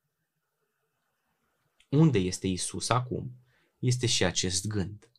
Unde 1.90 2.18
este 2.18 2.48
Isus 2.48 2.90
acum, 2.90 3.32
este 3.80 4.06
și 4.06 4.24
acest 4.24 4.68
gând. 4.68 5.11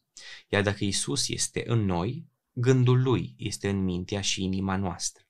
Iar 0.52 0.62
dacă 0.62 0.84
Isus 0.84 1.28
este 1.28 1.62
în 1.66 1.84
noi, 1.84 2.30
gândul 2.52 3.02
lui 3.02 3.34
este 3.38 3.68
în 3.68 3.84
mintea 3.84 4.20
și 4.20 4.42
inima 4.42 4.76
noastră. 4.76 5.24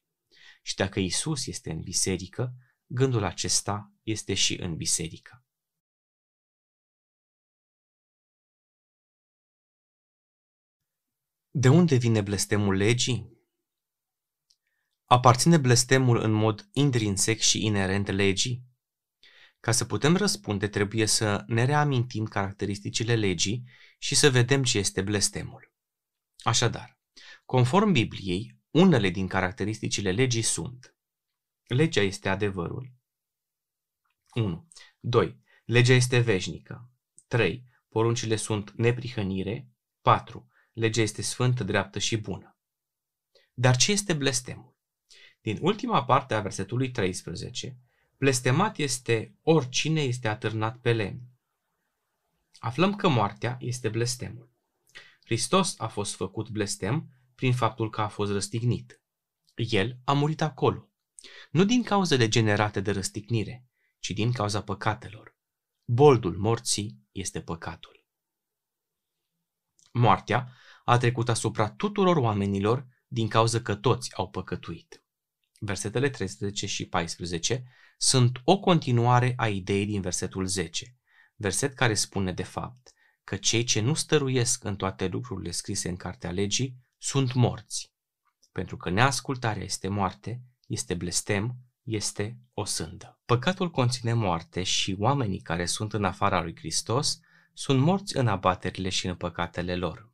Și 0.62 0.74
dacă 0.74 1.00
Isus 1.00 1.46
este 1.46 1.70
în 1.70 1.80
biserică, 1.80 2.54
gândul 2.86 3.24
acesta 3.24 3.92
este 4.02 4.34
și 4.34 4.60
în 4.60 4.76
biserică. 4.76 5.44
De 11.50 11.68
unde 11.68 11.96
vine 11.96 12.20
blestemul 12.20 12.74
legii? 12.74 13.30
Aparține 15.04 15.58
blestemul 15.58 16.16
în 16.16 16.32
mod 16.32 16.68
intrinsec 16.72 17.38
și 17.38 17.64
inerent 17.64 18.08
legii? 18.08 18.71
Ca 19.62 19.72
să 19.72 19.84
putem 19.84 20.16
răspunde, 20.16 20.68
trebuie 20.68 21.06
să 21.06 21.44
ne 21.46 21.64
reamintim 21.64 22.24
caracteristicile 22.24 23.14
legii 23.14 23.64
și 23.98 24.14
să 24.14 24.30
vedem 24.30 24.62
ce 24.62 24.78
este 24.78 25.02
blestemul. 25.02 25.72
Așadar, 26.38 26.98
conform 27.44 27.92
Bibliei, 27.92 28.58
unele 28.70 29.08
din 29.08 29.26
caracteristicile 29.26 30.10
legii 30.10 30.42
sunt 30.42 30.96
Legea 31.66 32.00
este 32.00 32.28
adevărul. 32.28 32.92
1. 34.34 34.68
2. 35.00 35.40
Legea 35.64 35.92
este 35.92 36.18
veșnică. 36.18 36.90
3. 37.26 37.66
Poruncile 37.88 38.36
sunt 38.36 38.70
neprihănire. 38.70 39.68
4. 40.00 40.48
Legea 40.72 41.02
este 41.02 41.22
sfântă, 41.22 41.64
dreaptă 41.64 41.98
și 41.98 42.16
bună. 42.16 42.58
Dar 43.52 43.76
ce 43.76 43.92
este 43.92 44.12
blestemul? 44.12 44.76
Din 45.40 45.58
ultima 45.60 46.04
parte 46.04 46.34
a 46.34 46.40
versetului 46.40 46.90
13, 46.90 47.78
blestemat 48.22 48.78
este 48.78 49.38
oricine 49.42 50.02
este 50.02 50.28
atârnat 50.28 50.78
pe 50.78 50.92
lemn. 50.92 51.20
Aflăm 52.58 52.96
că 52.96 53.08
moartea 53.08 53.56
este 53.60 53.88
blestemul. 53.88 54.50
Hristos 55.24 55.74
a 55.78 55.88
fost 55.88 56.14
făcut 56.14 56.48
blestem 56.48 57.08
prin 57.34 57.54
faptul 57.54 57.90
că 57.90 58.00
a 58.00 58.08
fost 58.08 58.32
răstignit. 58.32 59.00
El 59.54 59.98
a 60.04 60.12
murit 60.12 60.40
acolo, 60.40 60.90
nu 61.50 61.64
din 61.64 61.82
cauzele 61.82 62.28
generate 62.28 62.80
de 62.80 62.90
răstignire, 62.90 63.66
ci 63.98 64.10
din 64.10 64.32
cauza 64.32 64.62
păcatelor. 64.62 65.36
Boldul 65.84 66.38
morții 66.38 66.98
este 67.12 67.40
păcatul. 67.40 68.06
Moartea 69.92 70.52
a 70.84 70.96
trecut 70.98 71.28
asupra 71.28 71.70
tuturor 71.70 72.16
oamenilor 72.16 72.86
din 73.06 73.28
cauza 73.28 73.62
că 73.62 73.74
toți 73.74 74.16
au 74.16 74.30
păcătuit. 74.30 75.04
Versetele 75.58 76.10
13 76.10 76.66
și 76.66 76.86
14 76.86 77.64
sunt 78.02 78.40
o 78.44 78.58
continuare 78.58 79.32
a 79.36 79.48
ideii 79.48 79.86
din 79.86 80.00
versetul 80.00 80.46
10, 80.46 80.96
verset 81.36 81.74
care 81.74 81.94
spune 81.94 82.32
de 82.32 82.42
fapt 82.42 82.92
că 83.24 83.36
cei 83.36 83.64
ce 83.64 83.80
nu 83.80 83.94
stăruiesc 83.94 84.64
în 84.64 84.76
toate 84.76 85.06
lucrurile 85.06 85.50
scrise 85.50 85.88
în 85.88 85.96
Cartea 85.96 86.30
Legii 86.30 86.76
sunt 86.98 87.32
morți, 87.32 87.92
pentru 88.52 88.76
că 88.76 88.90
neascultarea 88.90 89.62
este 89.62 89.88
moarte, 89.88 90.42
este 90.66 90.94
blestem, 90.94 91.56
este 91.82 92.38
o 92.52 92.64
sândă. 92.64 93.20
Păcatul 93.24 93.70
conține 93.70 94.12
moarte 94.12 94.62
și 94.62 94.96
oamenii 94.98 95.40
care 95.40 95.66
sunt 95.66 95.92
în 95.92 96.04
afara 96.04 96.42
lui 96.42 96.56
Hristos 96.56 97.20
sunt 97.52 97.80
morți 97.80 98.16
în 98.16 98.26
abaterile 98.26 98.88
și 98.88 99.06
în 99.06 99.14
păcatele 99.14 99.76
lor. 99.76 100.10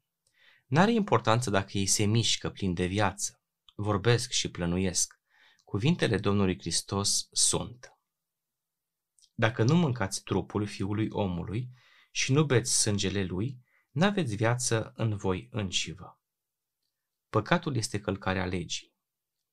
N-are 0.67 0.93
importanță 0.93 1.51
dacă 1.51 1.79
ei 1.79 1.87
se 1.87 2.05
mișcă 2.05 2.51
plin 2.51 2.75
de 2.75 2.87
viață, 2.87 3.41
vorbesc 3.75 4.31
și 4.31 4.51
plănuiesc. 4.51 5.18
Cuvintele 5.69 6.19
Domnului 6.19 6.59
Hristos 6.59 7.29
sunt. 7.33 7.99
Dacă 9.35 9.63
nu 9.63 9.77
mâncați 9.77 10.23
trupul 10.23 10.67
fiului 10.67 11.09
omului 11.11 11.71
și 12.11 12.33
nu 12.33 12.45
beți 12.45 12.81
sângele 12.81 13.25
lui, 13.25 13.59
n-aveți 13.91 14.35
viață 14.35 14.93
în 14.97 15.17
voi 15.17 15.49
înșivă. 15.51 16.21
Păcatul 17.29 17.77
este 17.77 18.01
călcarea 18.01 18.47
legii. 18.47 18.95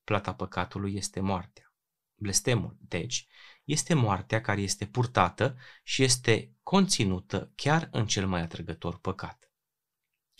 Plata 0.03 0.35
păcatului 0.35 0.95
este 0.95 1.19
moartea. 1.19 1.75
Blestemul, 2.15 2.77
deci, 2.79 3.27
este 3.63 3.93
moartea 3.93 4.41
care 4.41 4.61
este 4.61 4.87
purtată 4.87 5.57
și 5.83 6.03
este 6.03 6.55
conținută 6.63 7.51
chiar 7.55 7.89
în 7.91 8.07
cel 8.07 8.27
mai 8.27 8.41
atrăgător 8.41 8.99
păcat. 8.99 9.51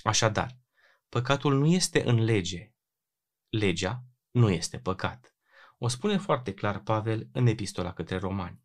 Așadar, 0.04 0.58
păcatul 1.10 1.58
nu 1.58 1.66
este 1.66 2.04
în 2.04 2.24
lege. 2.24 2.74
Legea 3.50 4.04
nu 4.32 4.50
este 4.50 4.80
păcat. 4.80 5.35
O 5.78 5.88
spune 5.88 6.18
foarte 6.18 6.54
clar 6.54 6.80
Pavel 6.80 7.30
în 7.32 7.48
epistola 7.48 7.94
către 7.94 8.18
romani. 8.18 8.62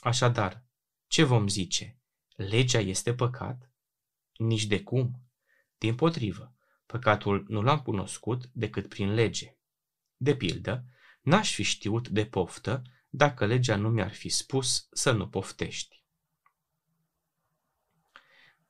Așadar, 0.00 0.64
ce 1.06 1.22
vom 1.22 1.48
zice? 1.48 1.98
Legea 2.36 2.78
este 2.78 3.14
păcat? 3.14 3.70
Nici 4.36 4.66
de 4.66 4.82
cum. 4.82 5.22
Din 5.78 5.94
potrivă, 5.94 6.54
păcatul 6.86 7.44
nu 7.48 7.62
l-am 7.62 7.80
cunoscut 7.80 8.50
decât 8.52 8.88
prin 8.88 9.14
lege. 9.14 9.56
De 10.16 10.36
pildă, 10.36 10.84
n-aș 11.20 11.54
fi 11.54 11.62
știut 11.62 12.08
de 12.08 12.26
poftă 12.26 12.82
dacă 13.08 13.46
legea 13.46 13.76
nu 13.76 13.88
mi-ar 13.88 14.14
fi 14.14 14.28
spus 14.28 14.88
să 14.92 15.12
nu 15.12 15.28
poftești. 15.28 16.04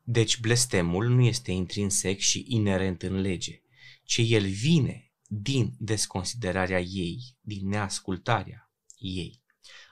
Deci 0.03 0.41
blestemul 0.41 1.09
nu 1.09 1.23
este 1.23 1.51
intrinsec 1.51 2.19
și 2.19 2.45
inerent 2.49 3.03
în 3.03 3.21
lege, 3.21 3.63
ci 4.05 4.21
el 4.25 4.47
vine 4.47 5.12
din 5.35 5.75
desconsiderarea 5.79 6.81
ei, 6.81 7.37
din 7.41 7.69
neascultarea 7.69 8.73
ei. 8.97 9.43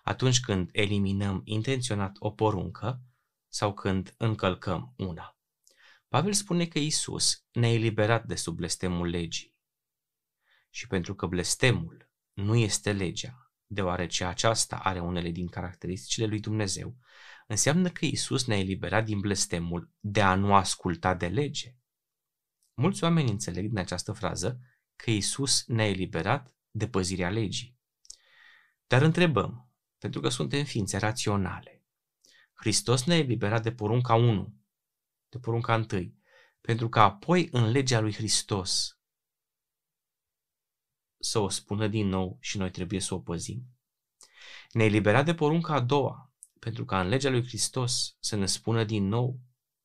Atunci 0.02 0.40
când 0.40 0.68
eliminăm 0.72 1.40
intenționat 1.44 2.16
o 2.18 2.30
poruncă 2.30 3.02
sau 3.48 3.74
când 3.74 4.14
încălcăm 4.16 4.94
una. 4.96 5.38
Pavel 6.08 6.32
spune 6.32 6.66
că 6.66 6.78
Isus 6.78 7.44
ne-a 7.52 7.72
eliberat 7.72 8.24
de 8.24 8.34
sub 8.34 8.56
blestemul 8.56 9.08
legii. 9.08 9.56
Și 10.70 10.86
pentru 10.86 11.14
că 11.14 11.26
blestemul 11.26 12.10
nu 12.32 12.54
este 12.54 12.92
legea, 12.92 13.52
deoarece 13.66 14.24
aceasta 14.24 14.76
are 14.76 15.00
unele 15.00 15.30
din 15.30 15.48
caracteristicile 15.48 16.26
lui 16.26 16.40
Dumnezeu, 16.40 16.96
înseamnă 17.46 17.88
că 17.88 18.04
Isus 18.04 18.46
ne-a 18.46 18.58
eliberat 18.58 19.04
din 19.04 19.20
blestemul 19.20 19.90
de 20.00 20.22
a 20.22 20.34
nu 20.34 20.54
asculta 20.54 21.14
de 21.14 21.28
lege. 21.28 21.74
Mulți 22.74 23.04
oameni 23.04 23.30
înțeleg 23.30 23.68
din 23.68 23.78
această 23.78 24.12
frază 24.12 24.60
că 25.00 25.10
Isus 25.10 25.66
ne-a 25.66 25.88
eliberat 25.88 26.54
de 26.70 26.88
păzirea 26.88 27.30
legii. 27.30 27.78
Dar 28.86 29.02
întrebăm, 29.02 29.70
pentru 29.98 30.20
că 30.20 30.28
suntem 30.28 30.64
ființe 30.64 30.96
raționale, 30.96 31.84
Hristos 32.54 33.04
ne-a 33.04 33.16
eliberat 33.16 33.62
de 33.62 33.72
porunca 33.72 34.14
1, 34.14 34.54
de 35.28 35.38
porunca 35.38 35.74
1, 35.74 36.14
pentru 36.60 36.88
că 36.88 37.00
apoi 37.00 37.48
în 37.52 37.70
legea 37.70 38.00
lui 38.00 38.12
Hristos 38.12 38.98
să 41.18 41.38
o 41.38 41.48
spună 41.48 41.88
din 41.88 42.08
nou 42.08 42.38
și 42.40 42.58
noi 42.58 42.70
trebuie 42.70 43.00
să 43.00 43.14
o 43.14 43.20
păzim. 43.20 43.78
Ne-a 44.72 44.84
eliberat 44.84 45.24
de 45.24 45.34
porunca 45.34 45.74
a 45.74 45.80
doua, 45.80 46.34
pentru 46.58 46.84
ca 46.84 47.00
în 47.00 47.08
legea 47.08 47.30
lui 47.30 47.46
Hristos 47.46 48.16
să 48.20 48.36
ne 48.36 48.46
spună 48.46 48.84
din 48.84 49.08
nou 49.08 49.40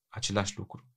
același 0.08 0.58
lucru. 0.58 0.95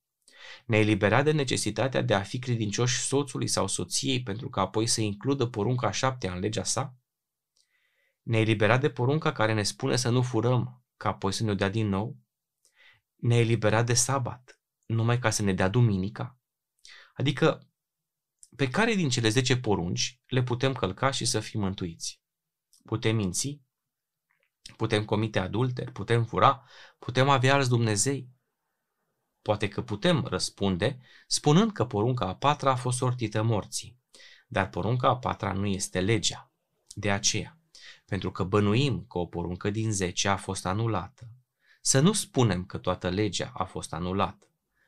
Ne-a 0.65 0.79
eliberat 0.79 1.23
de 1.23 1.31
necesitatea 1.31 2.01
de 2.01 2.13
a 2.13 2.21
fi 2.21 2.39
credincioși 2.39 2.99
soțului 2.99 3.47
sau 3.47 3.67
soției 3.67 4.23
pentru 4.23 4.49
ca 4.49 4.61
apoi 4.61 4.87
să 4.87 5.01
includă 5.01 5.45
porunca 5.45 5.87
a 5.87 5.91
șaptea 5.91 6.33
în 6.33 6.39
legea 6.39 6.63
sa? 6.63 6.97
Ne-a 8.21 8.39
eliberat 8.39 8.81
de 8.81 8.89
porunca 8.89 9.31
care 9.31 9.53
ne 9.53 9.63
spune 9.63 9.95
să 9.95 10.09
nu 10.09 10.21
furăm, 10.21 10.83
ca 10.97 11.09
apoi 11.09 11.31
să 11.31 11.43
ne-o 11.43 11.53
dea 11.53 11.69
din 11.69 11.87
nou? 11.87 12.17
Ne-a 13.15 13.39
eliberat 13.39 13.85
de 13.85 13.93
sabat, 13.93 14.61
numai 14.85 15.19
ca 15.19 15.29
să 15.29 15.41
ne 15.41 15.53
dea 15.53 15.67
duminica? 15.67 16.39
Adică 17.13 17.69
pe 18.55 18.69
care 18.69 18.93
din 18.93 19.09
cele 19.09 19.29
10 19.29 19.57
porunci 19.59 20.21
le 20.27 20.43
putem 20.43 20.73
călca 20.73 21.11
și 21.11 21.25
să 21.25 21.39
fim 21.39 21.59
mântuiți? 21.59 22.21
Putem 22.85 23.15
minți? 23.15 23.61
Putem 24.77 25.05
comite 25.05 25.39
adulter? 25.39 25.91
Putem 25.91 26.25
fura? 26.25 26.63
Putem 26.99 27.29
avea 27.29 27.53
alți 27.53 27.69
Dumnezei? 27.69 28.29
Poate 29.41 29.67
că 29.67 29.81
putem 29.81 30.25
răspunde 30.25 30.99
spunând 31.27 31.71
că 31.71 31.85
porunca 31.85 32.27
a 32.27 32.35
patra 32.35 32.71
a 32.71 32.75
fost 32.75 32.97
sortită 32.97 33.43
morții, 33.43 33.99
dar 34.47 34.69
porunca 34.69 35.07
a 35.07 35.17
patra 35.17 35.53
nu 35.53 35.65
este 35.65 36.01
legea. 36.01 36.51
De 36.95 37.11
aceea, 37.11 37.57
pentru 38.05 38.31
că 38.31 38.43
bănuim 38.43 39.05
că 39.09 39.17
o 39.17 39.25
poruncă 39.25 39.69
din 39.69 39.91
10 39.91 40.27
a 40.27 40.35
fost 40.35 40.65
anulată, 40.65 41.27
să 41.81 41.99
nu 41.99 42.13
spunem 42.13 42.65
că 42.65 42.77
toată 42.77 43.09
legea 43.09 43.51
a 43.53 43.63
fost 43.63 43.93
anulată, 43.93 44.47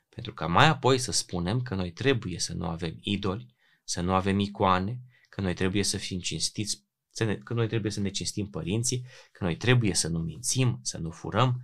pentru 0.10 0.34
că 0.34 0.48
mai 0.48 0.68
apoi 0.68 0.98
să 0.98 1.12
spunem 1.12 1.62
că 1.62 1.76
noi 1.76 1.92
trebuie 1.92 2.40
să 2.40 2.54
nu 2.54 2.66
avem 2.66 2.98
idoli, 3.00 3.56
să 3.84 4.02
nu 4.02 4.14
avem 4.14 4.40
icoane, 4.40 5.00
că 5.30 5.42
noi 5.42 5.54
trebuie 5.54 5.84
să 5.84 5.98
fim 5.98 6.20
cinstiți, 6.20 6.86
să 7.10 7.24
ne, 7.24 7.36
că 7.36 7.54
noi 7.54 7.68
trebuie 7.68 7.92
să 7.92 8.00
ne 8.00 8.10
cinstim 8.10 8.50
părinții, 8.50 9.06
că 9.32 9.44
noi 9.44 9.58
trebuie 9.58 9.94
să 9.94 10.08
nu 10.08 10.20
mințim, 10.20 10.80
să 10.82 10.98
nu 10.98 11.12
furăm, 11.12 11.62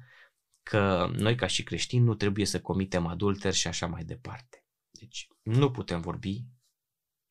că 0.68 1.10
noi 1.14 1.36
ca 1.36 1.48
și 1.48 1.64
creștini 1.64 2.04
nu 2.04 2.16
trebuie 2.16 2.46
să 2.46 2.62
comitem 2.62 3.06
adulter 3.06 3.54
și 3.54 3.68
așa 3.68 3.88
mai 3.88 4.04
departe. 4.04 4.66
Deci 4.92 5.28
nu 5.42 5.72
putem 5.72 6.02
vorbi 6.02 6.46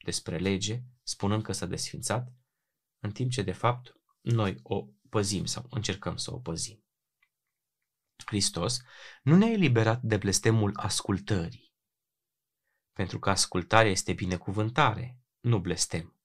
despre 0.05 0.39
lege 0.39 0.83
spunând 1.03 1.43
că 1.43 1.53
s-a 1.53 1.67
desfințat, 1.67 2.33
în 2.99 3.11
timp 3.11 3.31
ce 3.31 3.43
de 3.43 3.53
fapt 3.53 4.01
noi 4.21 4.59
o 4.63 4.87
păzim 5.09 5.45
sau 5.45 5.67
încercăm 5.71 6.17
să 6.17 6.35
o 6.35 6.39
păzim. 6.39 6.85
Hristos 8.25 8.81
nu 9.23 9.37
ne-a 9.37 9.51
eliberat 9.51 10.03
de 10.03 10.17
blestemul 10.17 10.73
ascultării, 10.77 11.75
pentru 12.93 13.19
că 13.19 13.31
ascultarea 13.31 13.91
este 13.91 14.13
binecuvântare, 14.13 15.19
nu 15.41 15.61
blestem. 15.61 16.21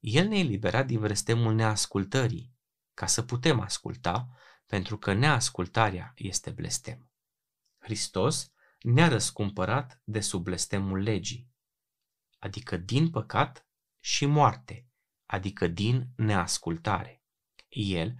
El 0.00 0.26
ne-a 0.28 0.38
eliberat 0.38 0.86
din 0.86 1.00
blestemul 1.00 1.54
neascultării, 1.54 2.54
ca 2.94 3.06
să 3.06 3.22
putem 3.22 3.60
asculta, 3.60 4.28
pentru 4.72 4.98
că 4.98 5.12
neascultarea 5.12 6.12
este 6.16 6.50
blestem. 6.50 7.10
Hristos 7.78 8.52
ne-a 8.80 9.08
răscumpărat 9.08 10.00
de 10.04 10.20
sub 10.20 10.42
blestemul 10.42 10.98
legii, 10.98 11.50
adică 12.38 12.76
din 12.76 13.10
păcat 13.10 13.66
și 14.00 14.26
moarte, 14.26 14.86
adică 15.26 15.66
din 15.66 16.08
neascultare. 16.16 17.22
El 17.68 18.14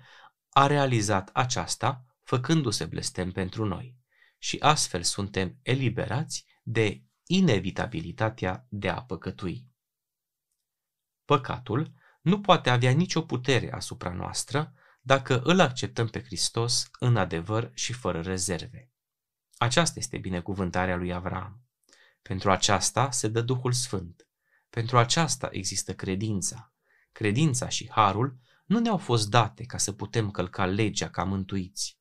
a 0.48 0.66
realizat 0.66 1.30
aceasta 1.32 2.04
făcându-se 2.22 2.84
blestem 2.84 3.30
pentru 3.30 3.64
noi 3.64 3.96
și 4.38 4.56
astfel 4.60 5.02
suntem 5.02 5.58
eliberați 5.62 6.46
de 6.62 7.02
inevitabilitatea 7.26 8.66
de 8.68 8.88
a 8.88 9.02
păcătui. 9.02 9.66
Păcatul 11.24 11.92
nu 12.20 12.40
poate 12.40 12.70
avea 12.70 12.90
nicio 12.90 13.22
putere 13.22 13.72
asupra 13.72 14.12
noastră 14.12 14.74
dacă 15.04 15.40
îl 15.42 15.60
acceptăm 15.60 16.08
pe 16.08 16.22
Hristos 16.22 16.90
în 16.98 17.16
adevăr 17.16 17.70
și 17.74 17.92
fără 17.92 18.20
rezerve. 18.20 18.90
Aceasta 19.56 19.98
este 19.98 20.18
binecuvântarea 20.18 20.96
lui 20.96 21.12
Avram. 21.12 21.62
Pentru 22.22 22.50
aceasta 22.50 23.10
se 23.10 23.28
dă 23.28 23.40
Duhul 23.40 23.72
Sfânt. 23.72 24.26
Pentru 24.70 24.98
aceasta 24.98 25.48
există 25.50 25.94
credința. 25.94 26.72
Credința 27.12 27.68
și 27.68 27.90
harul 27.90 28.38
nu 28.64 28.78
ne-au 28.78 28.96
fost 28.96 29.30
date 29.30 29.64
ca 29.64 29.78
să 29.78 29.92
putem 29.92 30.30
călca 30.30 30.66
legea 30.66 31.10
ca 31.10 31.24
mântuiți, 31.24 31.98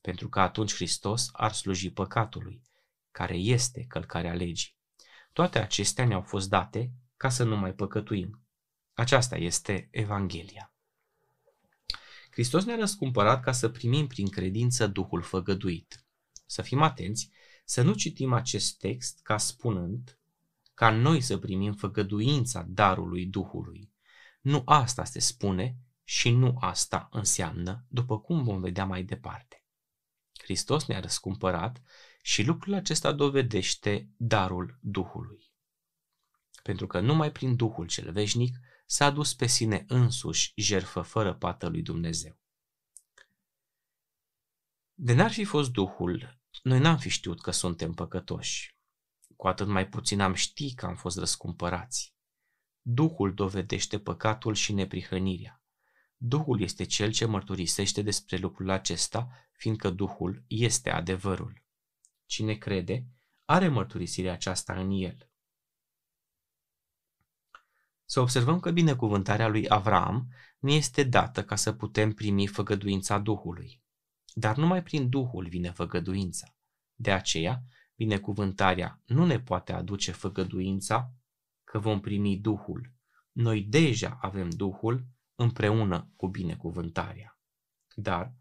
pentru 0.00 0.28
că 0.28 0.40
atunci 0.40 0.74
Hristos 0.74 1.28
ar 1.32 1.52
sluji 1.52 1.90
păcatului, 1.90 2.62
care 3.10 3.34
este 3.34 3.84
călcarea 3.84 4.34
legii. 4.34 4.76
Toate 5.32 5.58
acestea 5.58 6.06
ne-au 6.06 6.22
fost 6.22 6.48
date 6.48 6.92
ca 7.16 7.28
să 7.28 7.44
nu 7.44 7.56
mai 7.56 7.72
păcătuim. 7.72 8.46
Aceasta 8.92 9.36
este 9.36 9.88
Evanghelia. 9.90 10.75
Hristos 12.36 12.64
ne-a 12.64 12.76
răscumpărat 12.76 13.42
ca 13.42 13.52
să 13.52 13.68
primim 13.68 14.06
prin 14.06 14.28
credință 14.28 14.86
Duhul 14.86 15.22
făgăduit. 15.22 16.04
Să 16.46 16.62
fim 16.62 16.82
atenți 16.82 17.30
să 17.64 17.82
nu 17.82 17.94
citim 17.94 18.32
acest 18.32 18.78
text 18.78 19.20
ca 19.22 19.38
spunând 19.38 20.18
ca 20.74 20.90
noi 20.90 21.20
să 21.20 21.38
primim 21.38 21.72
făgăduința 21.72 22.66
darului 22.68 23.26
Duhului. 23.26 23.92
Nu 24.40 24.62
asta 24.64 25.04
se 25.04 25.18
spune 25.18 25.76
și 26.04 26.30
nu 26.30 26.56
asta 26.60 27.08
înseamnă, 27.10 27.84
după 27.88 28.20
cum 28.20 28.42
vom 28.42 28.60
vedea 28.60 28.84
mai 28.84 29.02
departe. 29.02 29.64
Hristos 30.38 30.86
ne-a 30.86 31.00
răscumpărat 31.00 31.82
și 32.22 32.42
lucrul 32.42 32.74
acesta 32.74 33.12
dovedește 33.12 34.10
darul 34.16 34.78
Duhului. 34.80 35.52
Pentru 36.62 36.86
că 36.86 37.00
numai 37.00 37.32
prin 37.32 37.56
Duhul 37.56 37.86
cel 37.86 38.12
veșnic 38.12 38.56
s-a 38.86 39.04
adus 39.04 39.34
pe 39.34 39.46
sine 39.46 39.84
însuși 39.88 40.52
jerfă 40.56 41.00
fără 41.00 41.34
pată 41.34 41.68
lui 41.68 41.82
Dumnezeu. 41.82 42.38
De 44.94 45.14
n-ar 45.14 45.32
fi 45.32 45.44
fost 45.44 45.70
Duhul, 45.70 46.40
noi 46.62 46.78
n-am 46.78 46.98
fi 46.98 47.08
știut 47.08 47.40
că 47.40 47.50
suntem 47.50 47.92
păcătoși. 47.92 48.76
Cu 49.36 49.48
atât 49.48 49.66
mai 49.66 49.88
puțin 49.88 50.20
am 50.20 50.34
ști 50.34 50.74
că 50.74 50.86
am 50.86 50.96
fost 50.96 51.18
răscumpărați. 51.18 52.14
Duhul 52.80 53.34
dovedește 53.34 53.98
păcatul 53.98 54.54
și 54.54 54.72
neprihănirea. 54.72 55.62
Duhul 56.16 56.60
este 56.60 56.84
cel 56.84 57.12
ce 57.12 57.24
mărturisește 57.24 58.02
despre 58.02 58.36
lucrul 58.36 58.70
acesta, 58.70 59.28
fiindcă 59.52 59.90
Duhul 59.90 60.44
este 60.46 60.90
adevărul. 60.90 61.64
Cine 62.26 62.54
crede, 62.54 63.06
are 63.44 63.68
mărturisirea 63.68 64.32
aceasta 64.32 64.80
în 64.80 64.90
el. 64.90 65.30
Să 68.08 68.20
observăm 68.20 68.60
că 68.60 68.70
binecuvântarea 68.70 69.48
lui 69.48 69.68
Avram 69.68 70.28
nu 70.58 70.70
este 70.70 71.02
dată 71.02 71.44
ca 71.44 71.56
să 71.56 71.72
putem 71.72 72.12
primi 72.12 72.46
făgăduința 72.46 73.18
Duhului. 73.18 73.82
Dar 74.34 74.56
numai 74.56 74.82
prin 74.82 75.08
Duhul 75.08 75.48
vine 75.48 75.70
făgăduința. 75.70 76.56
De 76.94 77.12
aceea, 77.12 77.62
binecuvântarea 77.94 79.02
nu 79.06 79.26
ne 79.26 79.40
poate 79.40 79.72
aduce 79.72 80.12
făgăduința 80.12 81.12
că 81.64 81.78
vom 81.78 82.00
primi 82.00 82.36
Duhul. 82.36 82.92
Noi 83.32 83.62
deja 83.62 84.18
avem 84.20 84.48
Duhul 84.50 85.06
împreună 85.34 86.12
cu 86.16 86.28
binecuvântarea. 86.28 87.38
Dar, 87.94 88.34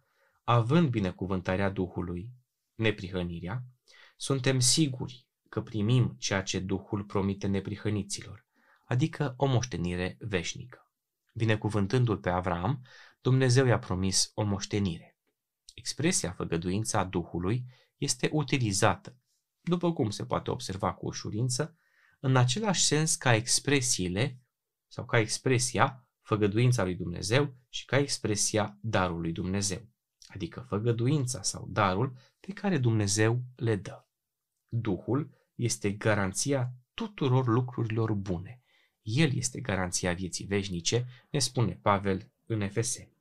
având 0.43 0.89
binecuvântarea 0.89 1.69
Duhului, 1.69 2.31
neprihănirea, 2.75 3.63
suntem 4.17 4.59
siguri 4.59 5.27
că 5.49 5.61
primim 5.61 6.15
ceea 6.19 6.43
ce 6.43 6.59
Duhul 6.59 7.03
promite 7.03 7.47
neprihăniților, 7.47 8.44
adică 8.85 9.33
o 9.37 9.45
moștenire 9.45 10.17
veșnică. 10.19 10.89
Binecuvântându-l 11.33 12.17
pe 12.17 12.29
Avram, 12.29 12.81
Dumnezeu 13.21 13.65
i-a 13.65 13.79
promis 13.79 14.31
o 14.33 14.43
moștenire. 14.43 15.17
Expresia 15.75 16.31
făgăduința 16.31 17.03
Duhului 17.03 17.65
este 17.97 18.29
utilizată, 18.31 19.17
după 19.61 19.93
cum 19.93 20.09
se 20.09 20.25
poate 20.25 20.51
observa 20.51 20.93
cu 20.93 21.05
ușurință, 21.05 21.77
în 22.19 22.35
același 22.35 22.85
sens 22.85 23.15
ca 23.15 23.33
expresiile 23.33 24.39
sau 24.87 25.05
ca 25.05 25.17
expresia 25.17 26.07
făgăduința 26.21 26.83
lui 26.83 26.95
Dumnezeu 26.95 27.55
și 27.69 27.85
ca 27.85 27.97
expresia 27.97 28.77
darului 28.81 29.31
Dumnezeu, 29.31 29.81
adică 30.27 30.65
făgăduința 30.69 31.41
sau 31.41 31.67
darul 31.69 32.17
pe 32.39 32.53
care 32.53 32.77
Dumnezeu 32.77 33.43
le 33.55 33.75
dă. 33.75 34.05
Duhul 34.67 35.29
este 35.55 35.91
garanția 35.91 36.73
tuturor 36.93 37.47
lucrurilor 37.47 38.13
bune. 38.13 38.63
El 39.05 39.35
este 39.35 39.59
garanția 39.59 40.13
vieții 40.13 40.45
veșnice, 40.45 41.05
ne 41.29 41.39
spune 41.39 41.79
Pavel 41.81 42.31
în 42.45 42.61
Efeseni 42.61 43.15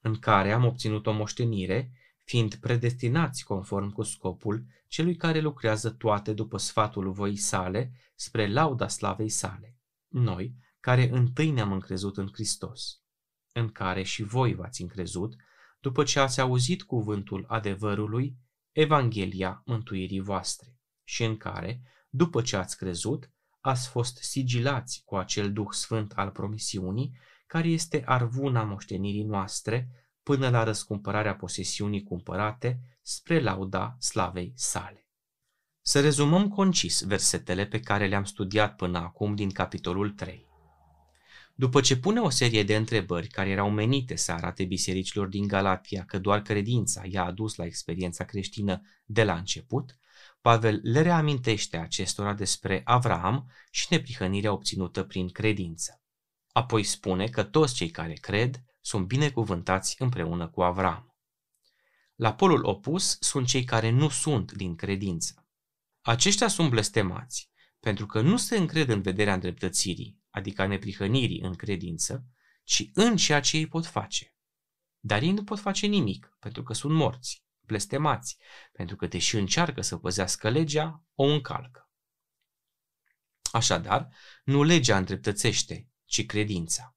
în 0.00 0.18
care 0.18 0.52
am 0.52 0.64
obținut 0.64 1.06
o 1.06 1.12
moștenire, 1.12 1.92
fiind 2.24 2.54
predestinați 2.54 3.44
conform 3.44 3.90
cu 3.90 4.02
scopul 4.02 4.64
celui 4.86 5.16
care 5.16 5.40
lucrează 5.40 5.90
toate 5.90 6.32
după 6.32 6.58
sfatul 6.58 7.10
voii 7.12 7.36
sale, 7.36 7.92
spre 8.14 8.52
lauda 8.52 8.88
slavei 8.88 9.28
sale. 9.28 9.76
Noi, 10.08 10.54
care 10.80 11.08
întâi 11.12 11.50
ne-am 11.50 11.72
încrezut 11.72 12.16
în 12.16 12.28
Hristos, 12.32 13.00
în 13.52 13.68
care 13.68 14.02
și 14.02 14.22
voi 14.22 14.54
v-ați 14.54 14.82
încrezut, 14.82 15.34
după 15.80 16.04
ce 16.04 16.20
ați 16.20 16.40
auzit 16.40 16.82
cuvântul 16.82 17.44
adevărului, 17.48 18.36
Evanghelia 18.72 19.62
mântuirii 19.64 20.20
voastre, 20.20 20.78
și 21.04 21.24
în 21.24 21.36
care, 21.36 21.82
după 22.08 22.42
ce 22.42 22.56
ați 22.56 22.76
crezut, 22.76 23.30
ați 23.60 23.88
fost 23.88 24.16
sigilați 24.16 25.02
cu 25.04 25.16
acel 25.16 25.52
Duh 25.52 25.68
Sfânt 25.70 26.12
al 26.12 26.30
promisiunii, 26.30 27.12
care 27.46 27.68
este 27.68 28.02
arvuna 28.06 28.64
moștenirii 28.64 29.24
noastre, 29.24 29.88
până 30.22 30.48
la 30.48 30.62
răscumpărarea 30.62 31.34
posesiunii 31.34 32.02
cumpărate 32.02 32.80
spre 33.02 33.40
lauda 33.40 33.96
slavei 33.98 34.52
sale. 34.56 35.04
Să 35.82 36.00
rezumăm 36.00 36.48
concis 36.48 37.02
versetele 37.02 37.66
pe 37.66 37.80
care 37.80 38.06
le-am 38.06 38.24
studiat 38.24 38.76
până 38.76 38.98
acum 38.98 39.34
din 39.34 39.50
capitolul 39.50 40.10
3. 40.10 40.48
După 41.54 41.80
ce 41.80 41.96
pune 41.96 42.20
o 42.20 42.30
serie 42.30 42.62
de 42.62 42.76
întrebări 42.76 43.26
care 43.26 43.48
erau 43.48 43.70
menite 43.70 44.16
să 44.16 44.32
arate 44.32 44.64
bisericilor 44.64 45.26
din 45.26 45.46
Galatia 45.46 46.04
că 46.04 46.18
doar 46.18 46.42
credința 46.42 47.02
i-a 47.04 47.24
adus 47.24 47.54
la 47.54 47.64
experiența 47.64 48.24
creștină 48.24 48.80
de 49.04 49.24
la 49.24 49.34
început, 49.34 49.96
Pavel 50.40 50.80
le 50.82 51.02
reamintește 51.02 51.76
acestora 51.76 52.34
despre 52.34 52.80
Avraam 52.84 53.50
și 53.70 53.86
neprihănirea 53.90 54.52
obținută 54.52 55.02
prin 55.04 55.28
credință. 55.28 56.02
Apoi 56.52 56.82
spune 56.82 57.28
că 57.28 57.42
toți 57.42 57.74
cei 57.74 57.90
care 57.90 58.12
cred 58.12 58.64
sunt 58.80 59.06
binecuvântați 59.06 60.02
împreună 60.02 60.48
cu 60.48 60.62
Avram. 60.62 61.14
La 62.14 62.34
polul 62.34 62.64
opus 62.64 63.16
sunt 63.20 63.46
cei 63.46 63.64
care 63.64 63.90
nu 63.90 64.08
sunt 64.08 64.52
din 64.52 64.74
credință. 64.74 65.48
Aceștia 66.00 66.48
sunt 66.48 66.70
blestemați, 66.70 67.50
pentru 67.80 68.06
că 68.06 68.20
nu 68.20 68.36
se 68.36 68.56
încred 68.56 68.88
în 68.88 69.02
vederea 69.02 69.34
îndreptățirii, 69.34 70.20
adică 70.30 70.62
a 70.62 70.66
neprihănirii 70.66 71.40
în 71.40 71.54
credință, 71.54 72.24
ci 72.64 72.90
în 72.92 73.16
ceea 73.16 73.40
ce 73.40 73.56
ei 73.56 73.66
pot 73.66 73.86
face. 73.86 74.34
Dar 74.98 75.22
ei 75.22 75.32
nu 75.32 75.44
pot 75.44 75.60
face 75.60 75.86
nimic, 75.86 76.36
pentru 76.38 76.62
că 76.62 76.72
sunt 76.72 76.92
morți, 76.92 77.44
blestemați, 77.70 78.38
pentru 78.72 78.96
că 78.96 79.06
deși 79.06 79.36
încearcă 79.36 79.80
să 79.80 79.96
păzească 79.96 80.48
legea, 80.48 81.04
o 81.14 81.24
încalcă. 81.24 81.90
Așadar, 83.52 84.08
nu 84.44 84.62
legea 84.62 84.96
îndreptățește, 84.96 85.88
ci 86.04 86.26
credința. 86.26 86.96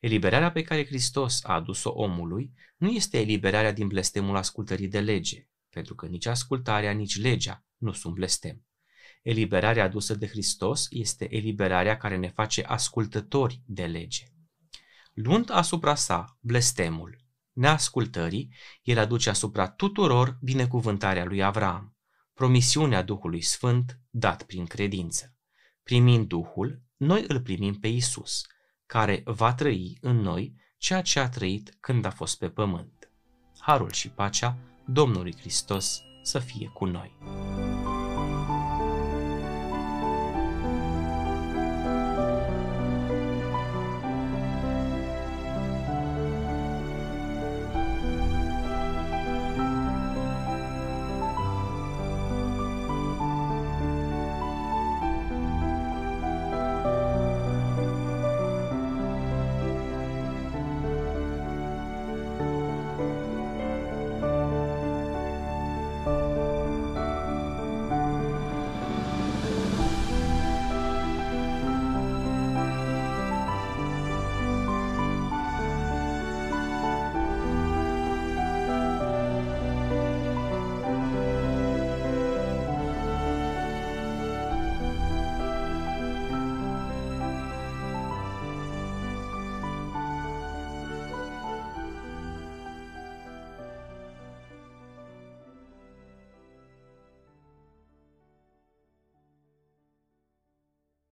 Eliberarea 0.00 0.52
pe 0.52 0.62
care 0.62 0.86
Hristos 0.86 1.44
a 1.44 1.52
adus-o 1.52 1.90
omului 1.90 2.52
nu 2.76 2.88
este 2.88 3.18
eliberarea 3.18 3.72
din 3.72 3.88
blestemul 3.88 4.36
ascultării 4.36 4.88
de 4.88 5.00
lege, 5.00 5.48
pentru 5.70 5.94
că 5.94 6.06
nici 6.06 6.26
ascultarea, 6.26 6.92
nici 6.92 7.20
legea 7.20 7.64
nu 7.76 7.92
sunt 7.92 8.14
blestem. 8.14 8.64
Eliberarea 9.22 9.84
adusă 9.84 10.14
de 10.14 10.26
Hristos 10.26 10.86
este 10.90 11.34
eliberarea 11.34 11.96
care 11.96 12.16
ne 12.16 12.28
face 12.28 12.62
ascultători 12.62 13.62
de 13.66 13.86
lege. 13.86 14.24
Luând 15.12 15.50
asupra 15.50 15.94
sa 15.94 16.38
blestemul 16.40 17.19
neascultării, 17.52 18.54
el 18.82 18.98
aduce 18.98 19.30
asupra 19.30 19.70
tuturor 19.70 20.38
binecuvântarea 20.40 21.24
lui 21.24 21.42
Avram, 21.42 21.96
promisiunea 22.34 23.02
Duhului 23.02 23.42
Sfânt 23.42 24.00
dat 24.10 24.42
prin 24.42 24.66
credință. 24.66 25.34
Primind 25.82 26.26
Duhul, 26.26 26.82
noi 26.96 27.24
îl 27.28 27.40
primim 27.40 27.74
pe 27.74 27.88
Isus, 27.88 28.46
care 28.86 29.22
va 29.24 29.54
trăi 29.54 29.98
în 30.00 30.16
noi 30.16 30.54
ceea 30.78 31.02
ce 31.02 31.20
a 31.20 31.28
trăit 31.28 31.76
când 31.80 32.04
a 32.04 32.10
fost 32.10 32.38
pe 32.38 32.48
pământ. 32.48 33.10
Harul 33.58 33.90
și 33.90 34.08
pacea 34.08 34.58
Domnului 34.86 35.36
Hristos 35.36 36.02
să 36.22 36.38
fie 36.38 36.70
cu 36.74 36.84
noi. 36.84 37.16